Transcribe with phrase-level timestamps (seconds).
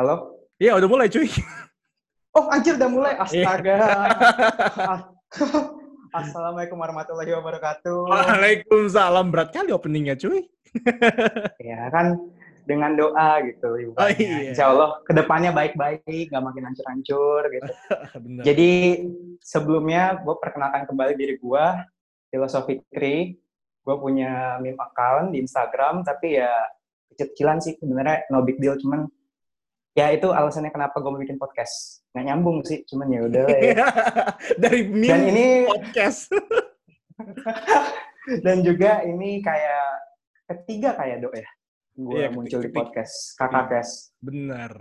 [0.00, 0.48] Halo?
[0.56, 1.28] Iya, udah mulai cuy.
[2.32, 3.20] Oh, anjir udah mulai.
[3.28, 3.44] Iya.
[3.44, 3.76] Astaga.
[6.24, 8.08] Assalamualaikum warahmatullahi wabarakatuh.
[8.08, 9.28] Waalaikumsalam.
[9.28, 10.48] Berat kali openingnya cuy.
[11.60, 12.16] Ya kan
[12.64, 13.92] dengan doa gitu.
[13.92, 14.56] Oh, iya.
[14.56, 17.72] Insya Allah ke depannya baik-baik, nggak makin hancur-hancur gitu.
[18.24, 18.42] Bener.
[18.48, 18.72] Jadi
[19.44, 21.66] sebelumnya gue perkenalkan kembali diri gue,
[22.32, 23.36] Filosofi Kri.
[23.84, 26.56] Gue punya meme account di Instagram, tapi ya
[27.12, 29.04] kecil-kecilan sih sebenarnya no big deal, cuman
[30.00, 32.00] ya itu alasannya kenapa gue mau bikin podcast.
[32.10, 33.74] Nggak nyambung sih, cuman ya udah lah ya.
[34.62, 36.20] Dari meme Dan ini podcast.
[38.44, 39.86] dan juga ini kayak
[40.46, 41.48] ketiga kayak dok ya
[41.92, 42.78] gue Iya, muncul di ketiga.
[42.80, 44.72] podcast kakak kes Bener.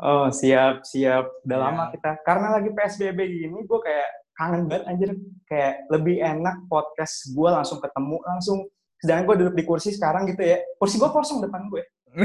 [0.00, 1.64] oh siap siap udah Iya.
[1.64, 5.10] lama kita karena lagi psbb gini gue kayak kangen banget anjir
[5.46, 8.58] kayak lebih enak podcast gue langsung ketemu langsung
[8.98, 11.82] sedangkan gue duduk di kursi sekarang gitu ya kursi gue kosong depan gue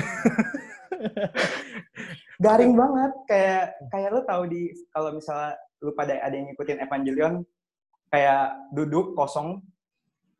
[2.44, 7.34] garing banget kayak kayak lu tahu di kalau misalnya lu pada ada yang ngikutin Evangelion
[8.10, 9.64] kayak duduk kosong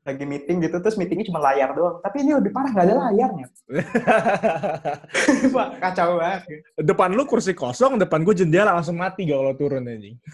[0.10, 2.02] lagi meeting gitu terus meetingnya cuma layar doang.
[2.02, 3.46] Tapi ini lebih parah nggak ada layarnya
[5.56, 6.42] Wah, kacau banget
[6.76, 10.18] depan lu kursi kosong, depan gue jendela langsung mati gak kalau turun anjing.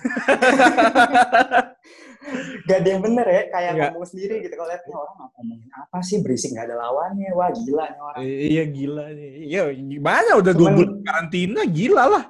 [2.66, 3.90] gak ada yang bener ya kayak Nggak.
[3.94, 4.54] ngomong sendiri gitu.
[4.56, 6.18] Kalau lihat "Ini orang mau ngomongin apa sih?
[6.20, 7.30] Berisik nggak ada lawannya.
[7.32, 8.22] Wah gila nih orang.
[8.26, 9.32] Iya gila nih.
[9.46, 10.30] Iya gimana?
[10.36, 12.26] Udah dua Cuman- bulan karantina gila lah.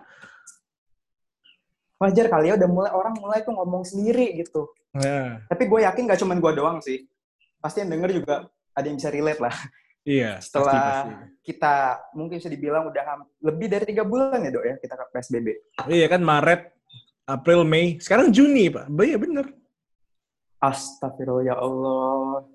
[1.95, 4.67] wajar kali ya udah mulai orang mulai tuh ngomong sendiri gitu.
[4.91, 7.07] Nah, tapi gue yakin gak cuma gue doang sih
[7.65, 8.45] pasti yang denger juga
[8.77, 9.55] ada yang bisa relate lah
[10.05, 10.37] iya.
[10.45, 11.13] setelah pasti, pasti.
[11.49, 11.73] kita
[12.13, 13.03] mungkin bisa dibilang udah
[13.41, 15.47] lebih dari tiga bulan ya dok ya kita ke PSBB.
[15.89, 16.61] Iya kan Maret,
[17.25, 17.97] April, Mei.
[17.97, 18.85] Sekarang Juni pak.
[19.01, 19.49] Iya bener.
[20.61, 22.45] Astagfirullah ya Allah.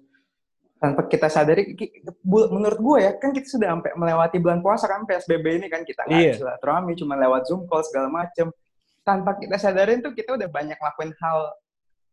[0.81, 1.77] Tanpa kita sadari,
[2.25, 6.09] menurut gue ya kan kita sudah sampai melewati bulan puasa kan PSBB ini kan kita
[6.09, 6.33] nggak Iya.
[6.41, 8.49] silaturahmi cuma lewat Zoom call segala macem.
[9.05, 11.39] Tanpa kita sadarin tuh kita udah banyak lakuin hal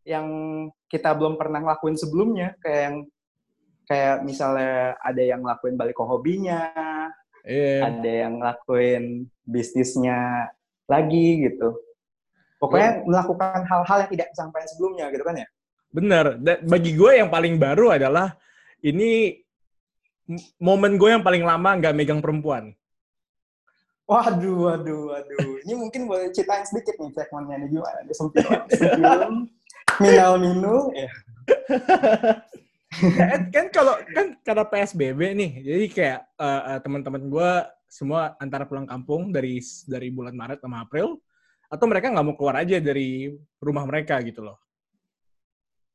[0.04, 0.28] yang
[0.88, 2.98] kita belum pernah lakuin sebelumnya kayak yang
[3.88, 6.72] kayak misalnya ada yang lakuin balik ke hobinya,
[7.48, 7.80] Iya.
[7.88, 9.04] ada yang ngelakuin
[9.48, 10.52] bisnisnya
[10.92, 11.80] lagi gitu.
[12.60, 15.48] Pokoknya melakukan hal-hal yang tidak disampaikan sebelumnya gitu kan ya.
[15.88, 16.26] Bener.
[16.44, 18.36] Dan bagi gue yang paling baru adalah
[18.84, 19.40] ini
[20.60, 22.76] momen gue yang paling lama nggak megang perempuan.
[24.08, 25.56] Waduh, waduh, waduh.
[25.64, 28.00] Ini mungkin boleh ceritain sedikit nih segmennya nih gimana?
[28.12, 29.32] Sempil, sempil,
[30.02, 30.92] minal minu.
[30.94, 31.10] Ya.
[32.98, 37.52] kan, kan kalau kan karena PSBB nih, jadi kayak eh, eh, teman-teman gue
[37.88, 41.20] semua antara pulang kampung dari dari bulan Maret sama April,
[41.72, 44.58] atau mereka nggak mau keluar aja dari rumah mereka gitu loh.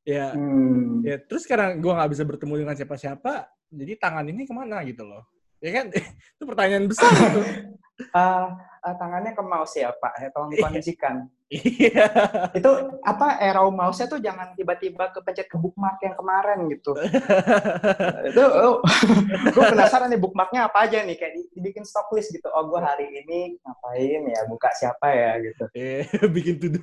[0.03, 0.99] Ya, Hmm.
[1.07, 5.07] ya terus karena gue nggak bisa bertemu dengan siapa-siapa, jadi tangan ini ke mana gitu
[5.07, 5.23] loh.
[5.63, 5.87] Ya kan,
[6.35, 7.41] itu pertanyaan besar gitu.
[8.11, 11.23] Ah, ah, tangannya ke mouse ya Pak, ya, tolong dikondisikan.
[11.53, 12.05] Iya.
[12.57, 12.71] Itu
[13.05, 16.97] apa arrow mouse-nya tuh jangan tiba-tiba kepencet ke bookmark yang kemarin gitu.
[18.33, 18.81] itu oh,
[19.55, 22.49] gue penasaran nih bookmarknya apa aja nih kayak di- dibikin stock list gitu.
[22.49, 25.65] Oh gue hari ini ngapain ya, buka siapa ya gitu.
[25.77, 26.81] Eh, bikin to do,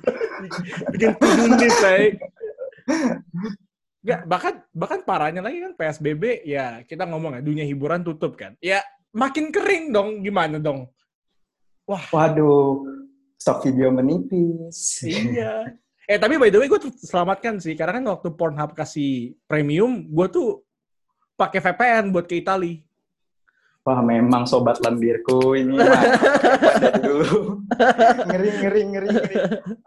[0.94, 2.14] bikin to do list, say.
[4.00, 8.54] Nggak, bahkan bahkan parahnya lagi kan PSBB ya kita ngomong ya dunia hiburan tutup kan.
[8.62, 10.86] Ya makin kering dong gimana dong?
[11.90, 12.86] Waduh,
[13.40, 15.00] stok video menipis.
[15.00, 15.72] Iya.
[16.04, 20.26] Eh tapi by the way gue selamatkan sih karena kan waktu Pornhub kasih premium gue
[20.28, 20.48] tuh
[21.34, 22.84] pakai VPN buat ke Itali.
[23.80, 25.80] Wah memang sobat lambirku ini
[27.00, 27.64] dulu
[28.28, 29.36] ngeri ngeri ngeri ngeri.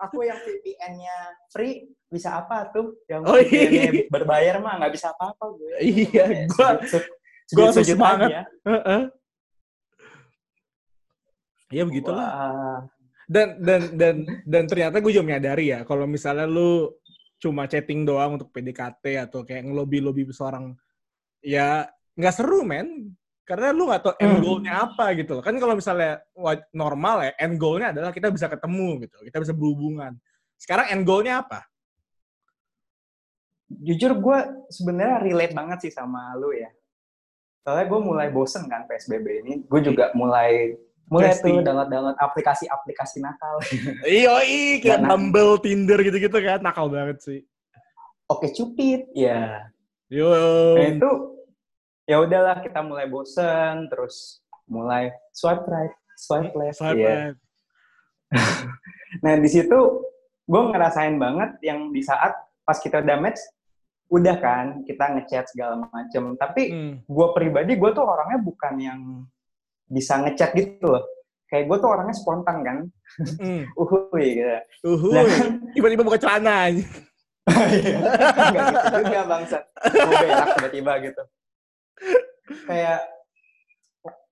[0.01, 1.15] Aku yang VPN-nya
[1.53, 2.97] free bisa apa tuh?
[3.05, 4.09] Yang Oh, iya.
[4.09, 5.77] Berbayar mah nggak bisa apa-apa gue.
[5.77, 8.29] Iya, gua sujud- sujud semangat.
[8.33, 8.41] aja.
[8.65, 9.01] Heeh.
[11.69, 12.25] Ya begitulah.
[12.25, 12.77] Wah,
[13.29, 16.91] dan dan dan dan ternyata gue juga menyadari ya kalau misalnya lu
[17.39, 20.75] cuma chatting doang untuk PDKT atau kayak ngelobi lobi seorang
[21.43, 23.11] ya nggak seru men
[23.43, 24.43] karena lu nggak tahu end Hmm.
[24.43, 26.23] goalnya apa gitu loh kan kalau misalnya
[26.71, 30.15] normal ya end goalnya adalah kita bisa ketemu gitu kita bisa berhubungan
[30.55, 31.67] sekarang end goalnya apa
[33.81, 36.69] jujur gue sebenarnya relate banget sih sama lu ya.
[37.63, 39.53] Soalnya gue mulai bosen kan PSBB ini.
[39.65, 40.75] Gue juga mulai
[41.13, 41.45] mulai Pasti.
[41.45, 43.61] tuh download-download aplikasi-aplikasi nakal.
[44.09, 44.33] iyo
[44.81, 45.05] kayak.
[45.05, 47.39] Bumble Tinder gitu gitu kan nakal banget sih
[48.25, 49.69] Oke Cupid, ya.
[50.09, 50.33] yo
[50.73, 51.09] Nah, itu
[52.09, 56.81] ya udahlah kita mulai bosen terus mulai swipe right, swipe left.
[56.81, 57.13] Swipe iya.
[57.29, 57.39] left.
[59.21, 59.77] Nah di situ
[60.43, 62.33] gue ngerasain banget yang di saat
[62.65, 63.37] pas kita udah match,
[64.09, 66.33] udah kan kita ngechat segala macem.
[66.33, 66.93] Tapi Hmm.
[67.05, 68.99] gue pribadi gue tuh orangnya bukan yang
[69.93, 71.05] bisa ngechat gitu loh.
[71.53, 72.77] kayak gue tuh orangnya spontan kan.
[73.37, 73.69] Mm.
[73.81, 74.57] Uhuy gitu.
[74.89, 75.21] Uhuy.
[75.21, 75.25] Nah.
[75.77, 76.73] Tiba-tiba buka celana.
[77.45, 79.63] Enggak gitu juga bangsat.
[80.01, 81.23] Mau berak tiba-tiba gitu.
[82.65, 82.99] Kayak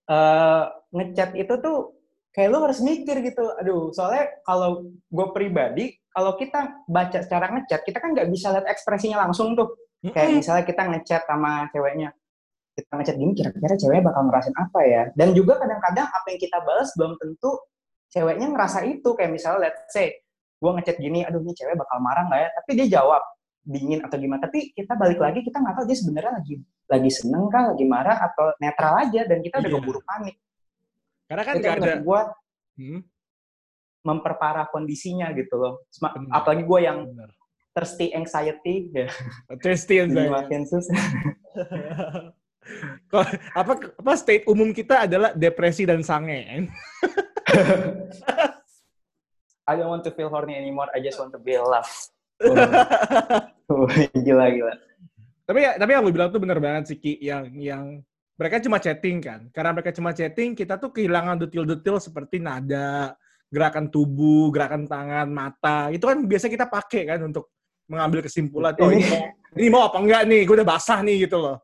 [0.10, 0.64] eh
[0.98, 1.78] ngechat itu tuh
[2.34, 3.44] kayak lu harus mikir gitu.
[3.60, 8.66] Aduh, soalnya kalau gue pribadi, kalau kita baca secara ngechat, kita kan nggak bisa lihat
[8.66, 9.78] ekspresinya langsung tuh.
[10.02, 12.10] Kayak misalnya kita ngechat sama ceweknya,
[12.82, 15.04] kita ngechat gini, kira-kira ceweknya bakal ngerasain apa ya?
[15.14, 17.52] Dan juga kadang-kadang apa yang kita balas belum tentu
[18.10, 19.10] ceweknya ngerasa itu.
[19.14, 20.18] Kayak misalnya, let's say,
[20.58, 22.50] gue ngechat gini, aduh ini cewek bakal marah nggak ya?
[22.58, 23.22] Tapi dia jawab
[23.62, 24.42] dingin atau gimana.
[24.42, 26.56] Tapi kita balik lagi, kita nggak tahu dia sebenarnya lagi
[26.92, 29.22] lagi seneng kah, lagi marah atau netral aja.
[29.24, 29.78] Dan kita udah Iya.
[29.80, 30.36] keburu panik.
[31.30, 31.94] Karena kan nggak ada.
[32.02, 32.22] gue
[32.72, 33.04] Hmm,
[34.02, 35.74] memperparah kondisinya gitu loh.
[36.34, 37.30] Apalagi gue yang benar.
[37.72, 39.08] thirsty anxiety, ya.
[40.18, 40.28] Saya.
[40.32, 40.98] makin susah.
[43.58, 46.70] Apa apa state umum kita adalah depresi dan sange.
[49.68, 52.12] I don't want to feel horny anymore, I just want to be loved.
[53.70, 53.88] Oh,
[54.26, 54.74] gila, gila.
[55.46, 57.86] tapi ya, tapi yang lu bilang tuh bener banget sih Ki yang yang
[58.42, 59.42] mereka cuma chatting kan.
[59.54, 63.14] Karena mereka cuma chatting, kita tuh kehilangan detail-detail seperti nada,
[63.54, 65.94] gerakan tubuh, gerakan tangan, mata.
[65.94, 67.54] Itu kan biasa kita pakai kan untuk
[67.86, 68.74] mengambil kesimpulan.
[68.82, 69.06] Oh, ini
[69.60, 70.42] ini mau apa enggak nih?
[70.48, 71.62] Gue udah basah nih gitu loh.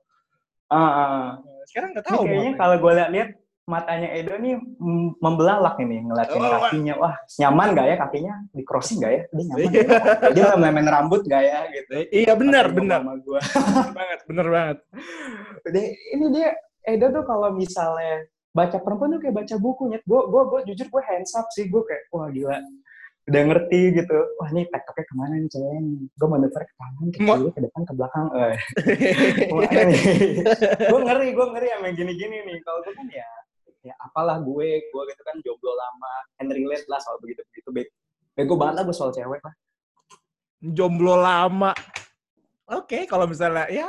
[0.68, 1.26] Ah, ah.
[1.68, 2.24] Sekarang nggak tahu.
[2.24, 3.30] kayaknya kalau gue lihat
[3.68, 4.56] matanya Edo nih
[5.20, 6.94] membelalak ini ngeliatin Oh, kakinya.
[7.04, 8.34] Wah, nyaman gak ya kakinya?
[8.56, 9.22] Di crossing gak ya?
[9.36, 9.92] Dia nyaman gak ya?
[10.32, 11.60] Dia nggak main rambut gak ya?
[11.76, 11.92] Gitu.
[12.16, 13.00] Iya benar, Katanya benar.
[13.04, 13.40] Sama gua.
[13.68, 14.78] Bener banget, bener banget.
[15.68, 16.50] Dia- ini dia
[16.88, 18.24] Edo tuh kalau misalnya
[18.56, 20.00] baca perempuan tuh kayak baca bukunya.
[20.08, 21.68] Gue gue gue jujur gue hands up sih.
[21.68, 22.64] Gue kayak wah gila.
[23.28, 24.18] Udah ngerti gitu.
[24.40, 26.00] Wah ini tektoknya ke mana nih ceweknya nih.
[26.16, 28.28] Gue manuver ke kanan, ke kiri, ke depan, ke belakang.
[28.40, 28.56] Eh,
[29.52, 30.02] ke mana nih?
[30.88, 32.58] gue ngeri, gue ngeri sama gini-gini nih.
[32.64, 33.30] Kalau gue kan ya,
[33.84, 37.70] ya apalah gue, gue gitu kan jomblo lama, and relate lah soal begitu-begitu.
[37.76, 37.92] Be-
[38.38, 39.54] Bego banget lah gue soal cewek lah.
[40.64, 41.76] Jomblo lama.
[42.68, 43.88] Oke, kalau misalnya ya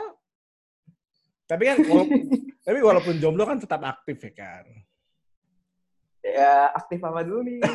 [1.49, 1.81] tapi kan
[2.67, 4.65] tapi walaupun jomblo kan tetap aktif ya kan.
[6.21, 7.63] Ya aktif apa dulu nih?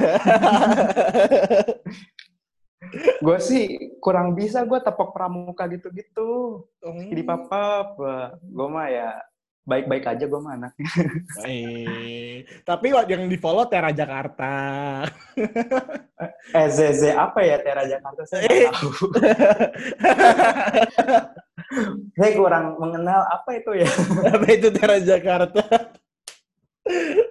[3.24, 3.64] gue sih
[4.04, 6.62] kurang bisa gue tepok pramuka gitu-gitu.
[6.84, 7.96] Jadi papa,
[8.44, 9.10] gue mah ya
[9.64, 10.88] baik-baik aja gue mah anaknya.
[11.48, 14.52] Eh, tapi yang di follow Tera Jakarta.
[16.52, 18.68] Eh ZZ apa ya Tera Jakarta saya Eh.
[18.68, 18.90] tahu.
[22.14, 23.90] saya kurang mengenal apa itu ya
[24.30, 25.64] Apa itu Tera Jakarta?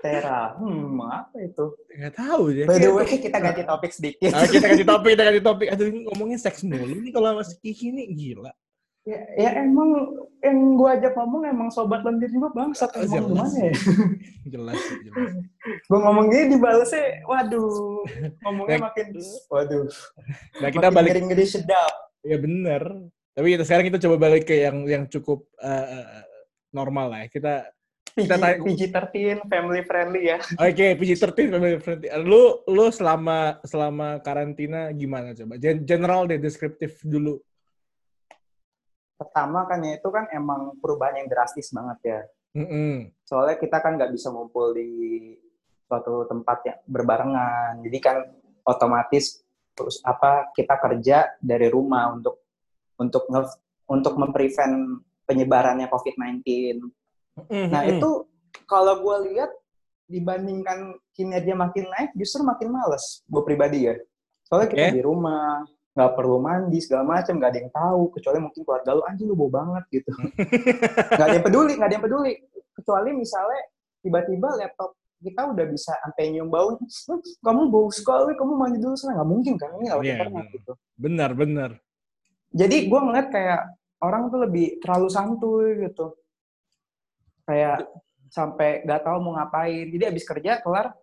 [0.01, 0.57] Tera.
[0.57, 1.77] Hmm apa itu?
[1.93, 2.65] Nggak tahu deh.
[2.65, 4.33] By the way kita ganti topik sedikit.
[4.33, 5.69] Ah, kita ganti topik, kita ganti topik.
[5.69, 8.53] Aduh, ini ngomongin seks mulu nih kalau masih Kiki nih gila.
[9.03, 13.51] ya, ya emang yang gue ajak ngomong emang sobat lendir juga bangsat Oh, emang jelas.
[13.51, 13.73] gimana ya?
[14.47, 15.31] Jelas, jelas.
[15.83, 18.07] gue ngomong gini dibalesnya, waduh,
[18.47, 18.87] ngomongnya Baik.
[18.87, 19.07] makin,
[19.51, 19.85] waduh,
[20.63, 21.93] Nah, kita makin balik ngeri-ngeri sedap.
[22.23, 22.83] ya bener.
[23.35, 26.23] Tapi kita sekarang kita coba balik ke yang yang cukup eh,
[26.71, 27.29] normal lah ya.
[27.29, 27.55] Kita
[28.13, 30.39] Kita tanya- PG-13, family friendly ya.
[30.61, 32.09] Oke, PG-13 family friendly.
[32.21, 35.57] Lu lu selama selama karantina gimana coba?
[35.57, 37.41] Gen- General deh, deskriptif dulu.
[39.17, 42.21] Pertama kan ya itu kan emang perubahan yang drastis banget ya.
[42.53, 43.09] Mm-mm.
[43.25, 44.91] Soalnya kita kan nggak bisa ngumpul di
[45.89, 47.81] suatu tempat yang berbarengan.
[47.81, 48.17] Jadi kan
[48.63, 49.41] otomatis
[49.73, 52.45] terus apa kita kerja dari rumah untuk
[53.01, 53.57] untuk nge-
[53.89, 56.45] untuk memprevent penyebarannya COVID-19.
[57.37, 57.93] Nah Mm-mm.
[57.97, 58.11] itu
[58.69, 59.51] kalau gue lihat
[60.07, 63.95] dibandingkan kinerja makin naik, justru makin males gue pribadi ya.
[64.45, 64.97] Soalnya kita Oke.
[65.01, 65.65] di rumah,
[65.97, 68.03] nggak perlu mandi segala macam, nggak ada yang tahu.
[68.13, 70.13] Kecuali mungkin keluarga lu, anjing lu bau banget gitu.
[71.17, 72.33] nggak ada yang peduli, nggak ada yang peduli.
[72.77, 73.61] Kecuali misalnya
[74.05, 78.93] tiba-tiba laptop kita udah bisa sampai nyium bau, "Hmm, kamu bau sekali, kamu mandi dulu
[78.99, 79.17] sana.
[79.17, 80.57] Nggak mungkin kan, ini lewat Iya, internet benar.
[80.57, 80.73] gitu.
[80.99, 81.71] Benar, benar.
[82.53, 83.61] Jadi gue ngeliat kayak
[84.05, 86.13] orang tuh lebih terlalu santuy gitu.
[87.49, 87.89] Kayak
[88.33, 89.87] sampai nggak tahu mau ngapain.
[89.91, 90.95] Jadi abis kerja kelar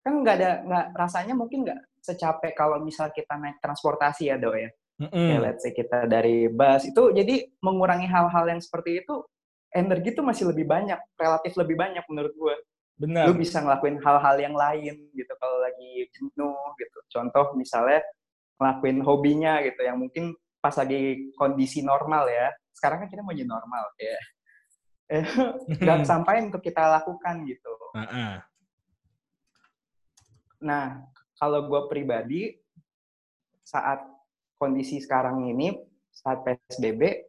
[0.00, 4.52] kan nggak ada nggak rasanya mungkin nggak secapek kalau misal kita naik transportasi ya do
[4.56, 4.72] ya.
[5.00, 5.12] Mm-mm.
[5.12, 9.24] Kayak let's say kita dari bus itu jadi mengurangi hal-hal yang seperti itu
[9.70, 12.56] energi tuh masih lebih banyak, relatif lebih banyak menurut gue.
[13.00, 13.32] Benar.
[13.32, 16.98] Lu bisa ngelakuin hal-hal yang lain gitu kalau lagi jenuh gitu.
[17.08, 18.04] Contoh misalnya
[18.60, 22.52] ngelakuin hobinya gitu yang mungkin pas lagi kondisi normal ya.
[22.76, 24.20] Sekarang kan kita mau jadi normal ya.
[25.18, 25.26] Eh,
[25.82, 27.74] nggak sampai untuk kita lakukan gitu.
[27.98, 28.46] Ah-ah.
[30.62, 31.02] Nah,
[31.34, 32.54] kalau gue pribadi
[33.66, 34.06] saat
[34.54, 35.74] kondisi sekarang ini
[36.14, 37.26] saat PSBB,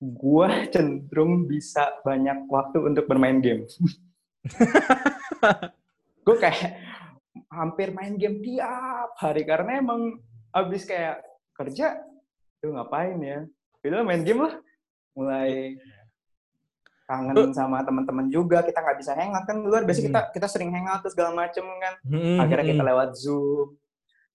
[0.00, 3.68] gue cenderung bisa banyak waktu untuk bermain game.
[6.24, 6.80] gue kayak
[7.52, 10.16] hampir main game tiap hari karena emang
[10.54, 11.20] abis kayak
[11.52, 11.98] kerja,
[12.62, 13.44] tuh ngapain ya?
[13.84, 14.54] Itu main game lah.
[15.18, 15.74] Mulai
[17.08, 21.00] kangen sama teman-teman juga kita nggak bisa hangout kan luar biasa kita kita sering hangout
[21.00, 22.90] terus segala macem kan Hmm, akhirnya kita hmm.
[22.92, 23.68] lewat zoom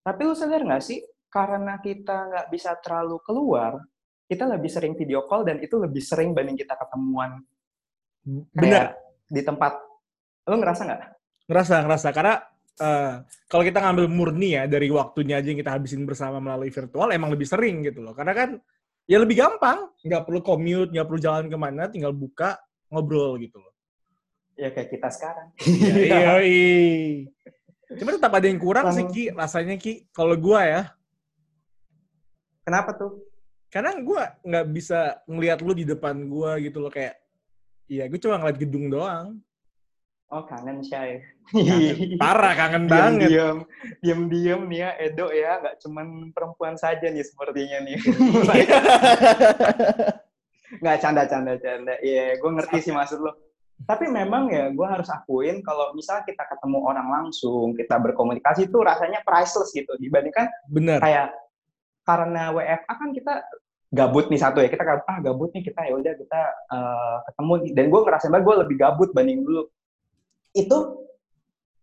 [0.02, 1.00] tapi lu sadar nggak sih
[1.30, 3.78] karena kita nggak bisa terlalu keluar
[4.26, 7.38] kita lebih sering video call dan itu lebih sering banding kita ketemuan
[8.58, 8.98] Benar.
[9.30, 9.78] di tempat
[10.50, 11.02] lu ngerasa nggak
[11.44, 12.10] Ngerasa, ngerasa.
[12.16, 12.36] Karena
[12.80, 13.14] eh,
[13.52, 17.36] kalau kita ngambil murni ya, dari waktunya aja yang kita habisin bersama melalui virtual, emang
[17.36, 18.16] lebih sering gitu loh.
[18.16, 18.50] Karena kan,
[19.08, 19.90] ya lebih gampang.
[20.04, 22.60] Nggak perlu commute, nggak perlu jalan ke mana, tinggal buka,
[22.92, 23.72] ngobrol gitu loh.
[24.54, 25.50] ya kayak kita sekarang
[26.06, 27.26] Iya, iya.
[28.00, 29.06] Cuma tetap ada yang kurang sih.
[29.10, 29.24] Ki.
[29.34, 30.06] Rasanya, Ki.
[30.14, 30.82] Kalau gua ya,
[32.66, 33.22] kenapa tuh
[33.74, 36.94] karena gua nggak bisa ngelihat lu di depan gua gitu loh.
[36.94, 37.18] Kayak,
[37.90, 39.42] iya, gue cuma ngeliat gedung doang.
[40.32, 41.20] Oh kangen shy
[41.52, 42.18] Kangen.
[42.22, 43.30] Parah, kangen banget.
[43.30, 43.58] diam.
[44.00, 45.60] Diam diam nih ya Edo ya.
[45.60, 47.98] Nggak cuman perempuan saja nih sepertinya nih.
[50.82, 51.94] Nggak canda canda canda.
[52.00, 53.32] Iya gue ngerti sih maksud lo.
[53.84, 58.78] Tapi memang ya gue harus akuin kalau misalnya kita ketemu orang langsung kita berkomunikasi itu
[58.80, 59.92] rasanya priceless gitu.
[60.00, 61.04] Dibandingkan Bener.
[61.04, 61.36] kayak
[62.04, 63.34] karena WFA kan kita
[63.94, 64.72] gabut nih satu ya.
[64.72, 67.54] Kita ah gabut nih kita ya udah kita eh, ketemu.
[67.76, 69.68] Dan gue ngerasain banget gue lebih gabut banding dulu
[70.54, 70.78] itu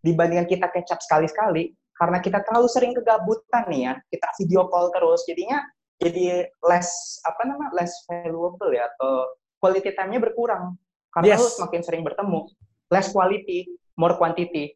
[0.01, 3.93] dibandingkan kita kecap sekali-sekali karena kita terlalu sering kegabutan nih ya.
[4.09, 5.61] Kita video call terus jadinya
[6.01, 9.29] jadi less apa nama less valuable ya atau
[9.61, 10.73] quality time-nya berkurang.
[11.13, 11.39] Karena Yes.
[11.43, 12.49] lu semakin sering bertemu
[12.89, 14.73] less quality more quantity.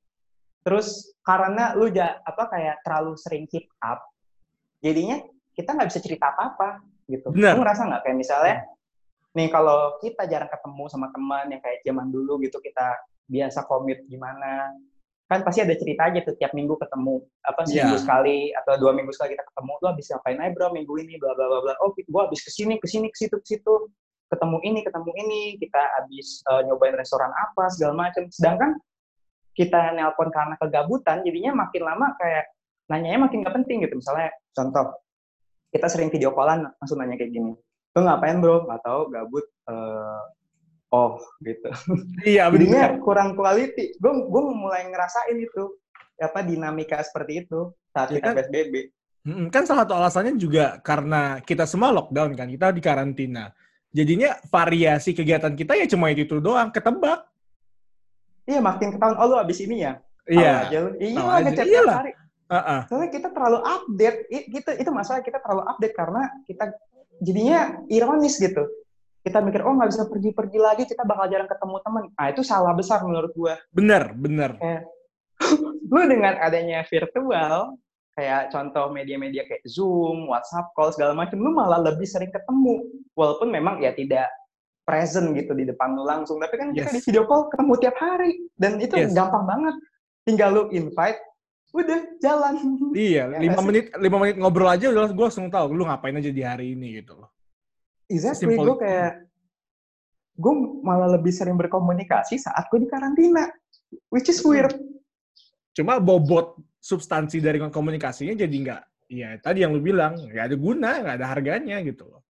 [0.61, 4.05] Terus karena lu ja, apa kayak terlalu sering keep up
[4.85, 5.17] jadinya
[5.57, 7.33] kita nggak bisa cerita apa-apa gitu.
[7.33, 7.57] Benar.
[7.57, 8.01] lu ngerasa nggak?
[8.05, 8.55] Kayak misalnya
[9.33, 12.93] nih kalau kita jarang ketemu sama teman yang kayak zaman dulu gitu kita
[13.25, 14.69] biasa komit gimana.
[15.25, 18.01] Kan pasti ada cerita aja tuh tiap minggu ketemu apa seminggu Iya.
[18.05, 21.33] sekali atau dua minggu sekali kita ketemu lu habis ngapain aja bro minggu ini bla
[21.33, 21.73] bla bla bla.
[21.81, 23.73] Oh gua habis ke sini ke sini ke situ ke situ.
[24.29, 28.77] Ketemu ini ketemu ini kita habis eh, nyobain restoran apa segala macam sedangkan
[29.57, 32.45] kita nelpon karena kegabutan jadinya makin lama kayak
[32.91, 33.97] nanyanya makin nggak penting gitu.
[33.97, 34.93] Misalnya contoh
[35.73, 37.57] kita sering video callan langsung nanya kayak gini
[37.95, 38.69] lu ngapain bro?
[38.69, 40.21] Nggak tahu gabut Eh,
[40.91, 41.69] oh gitu
[42.25, 45.77] Iya, jadinya kurang quality gue gue mulai ngerasain itu
[46.15, 48.35] apa dinamika seperti itu saat Ya kita kan?
[48.43, 48.75] psbb
[49.49, 53.49] Kan salah satu alasannya juga karena kita semua lockdown kan, kita di karantina.
[53.89, 57.25] Jadinya variasi kegiatan kita ya cuma itu, -itu doang, ketebak.
[58.45, 59.97] iya makin ketahuan oh lu abis ini ya
[60.29, 60.69] Iya.
[60.69, 60.89] aja lu.
[61.01, 61.49] iya Iyalah.
[61.57, 62.11] tiap hari
[62.45, 62.81] Heeh.
[62.85, 66.65] soalnya kita terlalu update I- gitu itu masalah kita terlalu update karena kita
[67.25, 68.61] jadinya ironis gitu
[69.25, 72.77] kita mikir oh nggak bisa pergi-pergi lagi kita bakal jarang ketemu teman ah itu salah
[72.77, 74.51] besar menurut gua Bener, bener.
[75.91, 77.75] lu dengan adanya virtual
[78.15, 82.87] kayak contoh media-media kayak Zoom, WhatsApp call segala macam, lu malah lebih sering ketemu.
[83.11, 84.31] Walaupun memang ya tidak
[84.87, 86.95] present gitu di depan lu langsung, tapi kan kita Yes.
[86.95, 89.11] di video call ketemu tiap hari dan itu Yes.
[89.11, 89.75] gampang banget.
[90.23, 91.19] Tinggal lu invite,
[91.75, 92.55] udah jalan.
[92.95, 93.67] Iya, Ya lima sih?
[93.67, 97.03] menit lima menit ngobrol aja udah gue langsung tahu lu ngapain aja di hari ini
[97.03, 97.34] gitu loh.
[98.05, 99.13] Exactly, Simple gue kayak
[100.35, 103.49] gue malah lebih sering berkomunikasi saat gue di karantina,
[104.11, 104.75] which is weird.
[105.73, 110.89] Cuma bobot substansi dari komunikasinya jadi nggak, ya tadi yang lu bilang nggak ada guna,
[111.01, 112.21] nggak ada harganya gitu loh.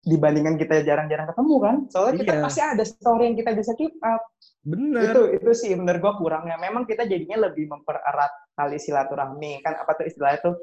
[0.00, 2.44] Dibandingkan kita jarang-jarang ketemu kan, soalnya kita Iya.
[2.48, 4.22] pasti ada story yang kita bisa keep up.
[4.60, 5.16] Bener.
[5.16, 9.96] itu itu sih menurut gua kurangnya memang kita jadinya lebih mempererat tali silaturahmi kan apa
[9.96, 10.54] tuh istilahnya tuh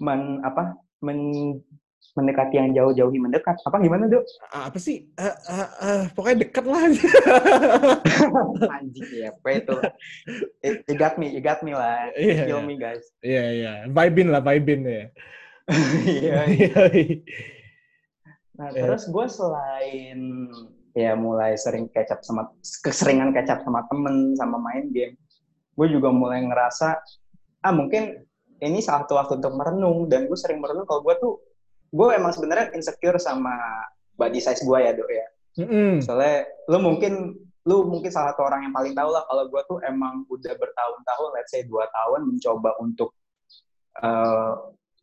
[0.00, 0.72] men apa
[1.04, 1.20] men
[2.12, 4.20] mendekati yang jauh-jauhi mendekat apa gimana dok
[4.52, 5.08] apa sih?
[5.16, 6.82] Eh, eh, eh, pokoknya deket lah.
[8.76, 9.76] anjing ya apa itu
[10.60, 12.66] It- you got me you got me lah Iya, kill iya.
[12.68, 13.72] me guys Iya, iya.
[13.88, 15.04] Vibin lah, vibin ya.
[16.04, 17.16] iya Iya, iya.
[18.52, 18.84] nah Iya.
[18.84, 20.20] terus gue selain
[20.92, 22.52] ya mulai sering up sama
[22.84, 25.16] keseringan up sama temen sama main game
[25.72, 27.00] gue juga mulai ngerasa
[27.64, 28.20] ah mungkin
[28.62, 31.34] ini salah satu waktu untuk merenung dan gue sering merenung kalau gue tuh
[31.92, 33.52] gue emang sebenarnya insecure sama
[34.16, 35.26] body size gue ya dok ya
[35.62, 36.00] Mm-mm.
[36.00, 39.78] soalnya lu mungkin lu mungkin salah satu orang yang paling tahu lah kalau gue tuh
[39.86, 43.14] emang udah bertahun-tahun let's say dua tahun mencoba untuk
[44.00, 44.52] eh,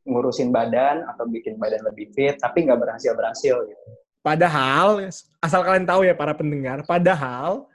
[0.09, 5.07] ngurusin badan atau bikin badan lebih fit tapi nggak berhasil berhasil gitu Padahal,
[5.39, 7.71] asal kalian tahu ya para pendengar, padahal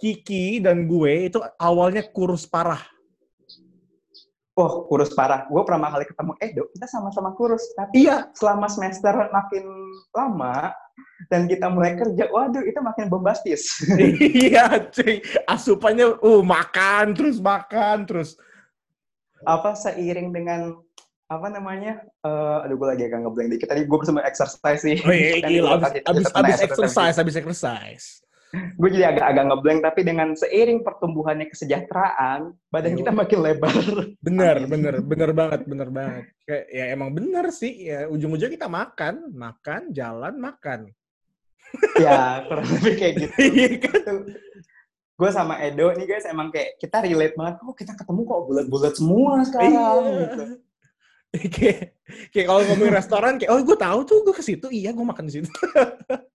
[0.00, 2.80] Kiki dan gue itu awalnya kurus parah.
[4.56, 8.28] Oh kurus parah gue pertama kali ketemu eh dok kita sama-sama kurus tapi Iya.
[8.36, 9.64] selama semester makin
[10.12, 10.76] lama
[11.32, 13.80] dan kita mulai kerja waduh itu makin bombastis
[14.44, 15.24] iya, cuy.
[15.48, 18.36] Asupannya, uh, makan, terus makan, terus.
[19.42, 20.78] apa seiring dengan
[21.32, 25.10] apa namanya uh, aduh gue lagi agak ngeblank dikit tadi gue bersama exercise sih oh
[25.10, 28.06] iya gila abis, abis, abis exercise abis exercise
[28.52, 33.72] gue jadi agak-agak ngeblank tapi dengan seiring pertumbuhannya kesejahteraan badan kita makin lebar.
[34.20, 36.24] Bener bener bener banget bener banget.
[36.44, 40.92] Kayak ya emang bener sih ya ujung-ujungnya kita makan makan jalan makan.
[41.96, 43.34] Ya kurang lebih kayak gitu.
[43.56, 44.16] Iya kan?
[45.12, 48.94] gue sama Edo nih guys emang kayak kita relate banget oh kita ketemu kok bulat-bulat
[48.98, 49.88] semua sekarang iya.
[50.26, 50.44] gitu.
[51.56, 51.96] Kayak
[52.28, 54.68] kayak kalau ngomongin restoran kayak oh gue tahu tuh gue ke situ.
[54.68, 55.48] Iya gue makan di situ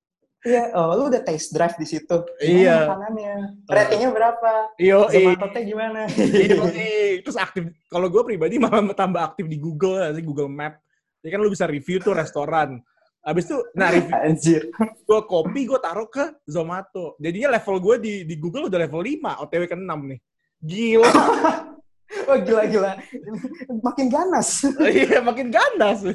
[0.47, 2.17] Iya, oh, lu udah taste drive di situ.
[2.39, 2.87] iya.
[2.87, 3.35] Makanannya.
[3.67, 4.51] Ratingnya berapa?
[4.79, 6.07] Iyo, Zomato gimana?
[6.47, 7.67] Iya, terus aktif.
[7.91, 10.79] Kalau gue pribadi malah tambah aktif di Google, sih Google Map.
[11.19, 12.79] Jadi kan lu bisa review tuh restoran.
[13.27, 14.15] Habis itu, nah review.
[14.31, 14.61] Anjir.
[15.03, 17.19] Gue kopi, gue taruh ke Zomato.
[17.19, 20.19] Jadinya level gue di, di Google udah level 5, OTW ke 6 nih.
[20.63, 21.11] Gila.
[22.31, 22.91] oh gila-gila.
[23.83, 24.63] Makin ganas.
[24.87, 26.07] iya, makin ganas.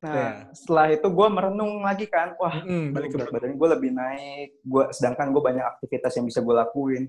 [0.00, 0.32] Nah, yeah.
[0.56, 4.84] setelah itu gue merenung lagi kan, wah, mm, balik ke badan gue lebih naik, gue
[4.96, 7.04] sedangkan gue banyak aktivitas yang bisa gue lakuin.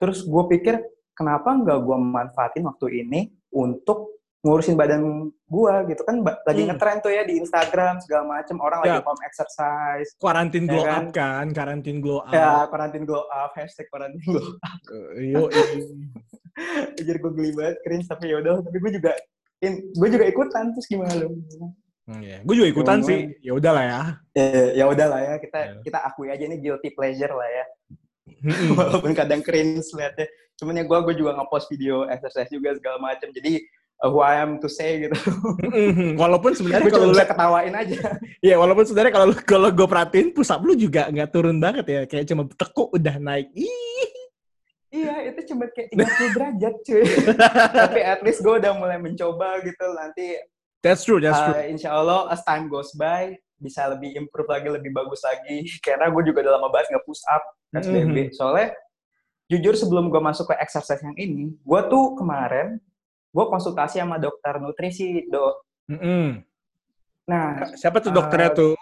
[0.00, 0.80] Terus gue pikir,
[1.12, 6.74] kenapa nggak gue manfaatin waktu ini untuk ngurusin badan gue gitu kan lagi hmm.
[6.74, 8.98] ngetren tuh ya di Instagram segala macem orang ya.
[8.98, 11.04] lagi home exercise quarantine glow ya kan?
[11.06, 14.82] up kan quarantine glow up ya quarantine glow up hashtag quarantine glow up
[15.14, 15.46] yo
[16.98, 19.14] jadi gue geli banget cringe tapi yaudah tapi gue juga
[19.62, 21.30] in, gue juga ikutan terus gimana lo
[22.02, 22.40] Hmm, yeah.
[22.42, 23.20] Gue juga ikutan Cuma, sih.
[23.38, 24.00] Ya udahlah ya.
[24.34, 25.34] Ya, ya udahlah ya.
[25.38, 25.82] Kita yeah.
[25.86, 27.64] kita akui aja ini guilty pleasure lah ya.
[28.78, 30.26] Walaupun kadang cringe liatnya.
[30.58, 33.30] Cuman ya gue gue juga ngepost video exercise juga segala macam.
[33.30, 33.62] Jadi
[34.02, 35.14] uh, who I am to say gitu.
[36.22, 37.98] walaupun sebenarnya kalau lu ketawain aja.
[38.42, 42.00] Iya, walaupun sebenarnya kalau kalau gue perhatiin pusat lu juga nggak turun banget ya.
[42.10, 43.46] Kayak cuma tekuk udah naik.
[43.54, 44.10] Ih.
[44.92, 47.02] Iya, itu cuma kayak 30 derajat cuy.
[47.72, 49.86] Tapi at least gue udah mulai mencoba gitu.
[49.96, 50.36] Nanti
[50.82, 51.54] That's true, that's true.
[51.54, 55.62] Uh, insya Allah as time goes by bisa lebih improve lagi, lebih bagus lagi.
[55.78, 57.42] Karena gue juga udah lama banget nge-push up
[57.78, 58.02] SBB.
[58.02, 58.34] Mm -hmm.
[58.34, 58.68] Soalnya
[59.46, 62.82] jujur sebelum gue masuk ke exercise yang ini, gue tuh kemarin
[63.32, 65.62] gue konsultasi sama dokter nutrisi, dok.
[65.88, 66.26] Mm -hmm.
[67.30, 68.74] Nah, siapa tuh dokternya uh, tuh?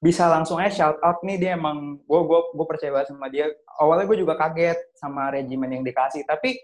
[0.00, 3.48] Bisa langsung aja shout out nih dia emang gue gue gue percaya banget sama dia.
[3.80, 6.60] Awalnya gue juga kaget sama regimen yang dikasih, tapi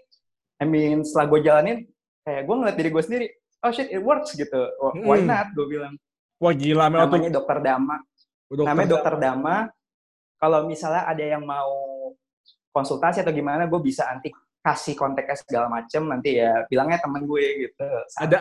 [0.61, 1.77] I mean setelah gue jalanin,
[2.21, 3.27] kayak gue ngeliat diri gue sendiri,
[3.63, 4.71] oh shit it works gitu.
[5.05, 5.29] Why hmm.
[5.29, 5.47] not?
[5.53, 5.93] Gue bilang.
[6.37, 9.55] Wah gila namanya dokter Dama oh, dokter namanya dokter Dama
[10.37, 11.73] kalau misalnya ada yang mau
[12.69, 14.29] konsultasi atau gimana gue bisa nanti
[14.61, 16.05] kasih kontaknya segala macem.
[16.05, 17.87] Nanti ya bilangnya temen gue gitu.
[18.13, 18.21] Satu.
[18.27, 18.37] ada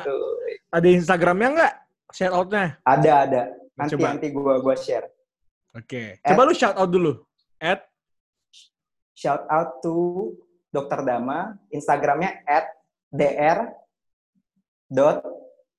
[0.77, 1.75] ada Instagramnya nggak?
[2.13, 3.43] Shout outnya ada ada.
[3.77, 4.07] Nanti Coba.
[4.13, 5.09] nanti gue gue share.
[5.77, 6.21] Oke.
[6.21, 6.25] Okay.
[6.25, 7.13] coba lu shout out dulu.
[7.61, 7.85] At?
[9.17, 10.33] Shout out to
[10.69, 12.69] dokter Dama Instagramnya at
[13.09, 13.73] dr
[14.87, 15.23] dot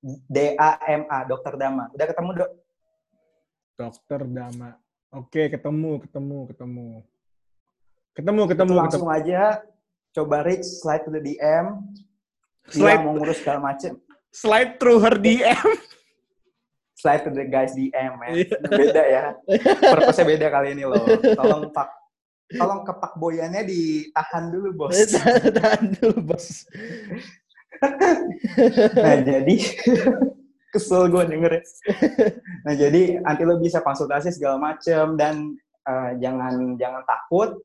[0.04, 1.90] D A M A Dokter Dama.
[1.92, 2.52] Udah ketemu dok?
[3.78, 4.70] Dokter Dama.
[5.16, 6.88] Oke, ketemu, ketemu, ketemu.
[8.14, 8.72] Ketemu, ketemu.
[8.74, 9.18] Itu langsung ketemu.
[9.18, 9.42] aja
[10.14, 11.66] coba reach slide to the DM.
[12.68, 13.96] Slide mau ngurus segala macem.
[14.36, 15.70] Slide through her DM.
[16.98, 18.32] slide to the guys DM ya.
[18.68, 19.24] Beda ya.
[19.94, 21.06] Purpose beda kali ini loh.
[21.38, 21.90] Tolong pak
[22.48, 24.96] tolong kepak boyannya ditahan dulu bos.
[25.60, 26.64] tahan dulu bos
[29.04, 29.56] nah jadi
[30.74, 31.52] kesel gue denger
[32.66, 35.56] nah jadi nanti lo bisa konsultasi segala macem dan
[35.88, 37.62] uh, jangan jangan takut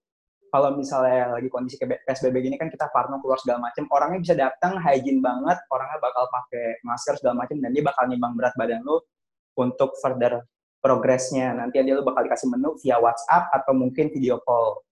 [0.52, 4.76] kalau misalnya lagi kondisi PSBB gini kan kita parno keluar segala macem orangnya bisa datang
[4.76, 9.08] hygiene banget orangnya bakal pakai masker segala macem dan dia bakal nimbang berat badan lo
[9.56, 10.44] untuk further
[10.82, 14.82] progresnya nanti dia lo bakal dikasih menu via WhatsApp atau mungkin video call.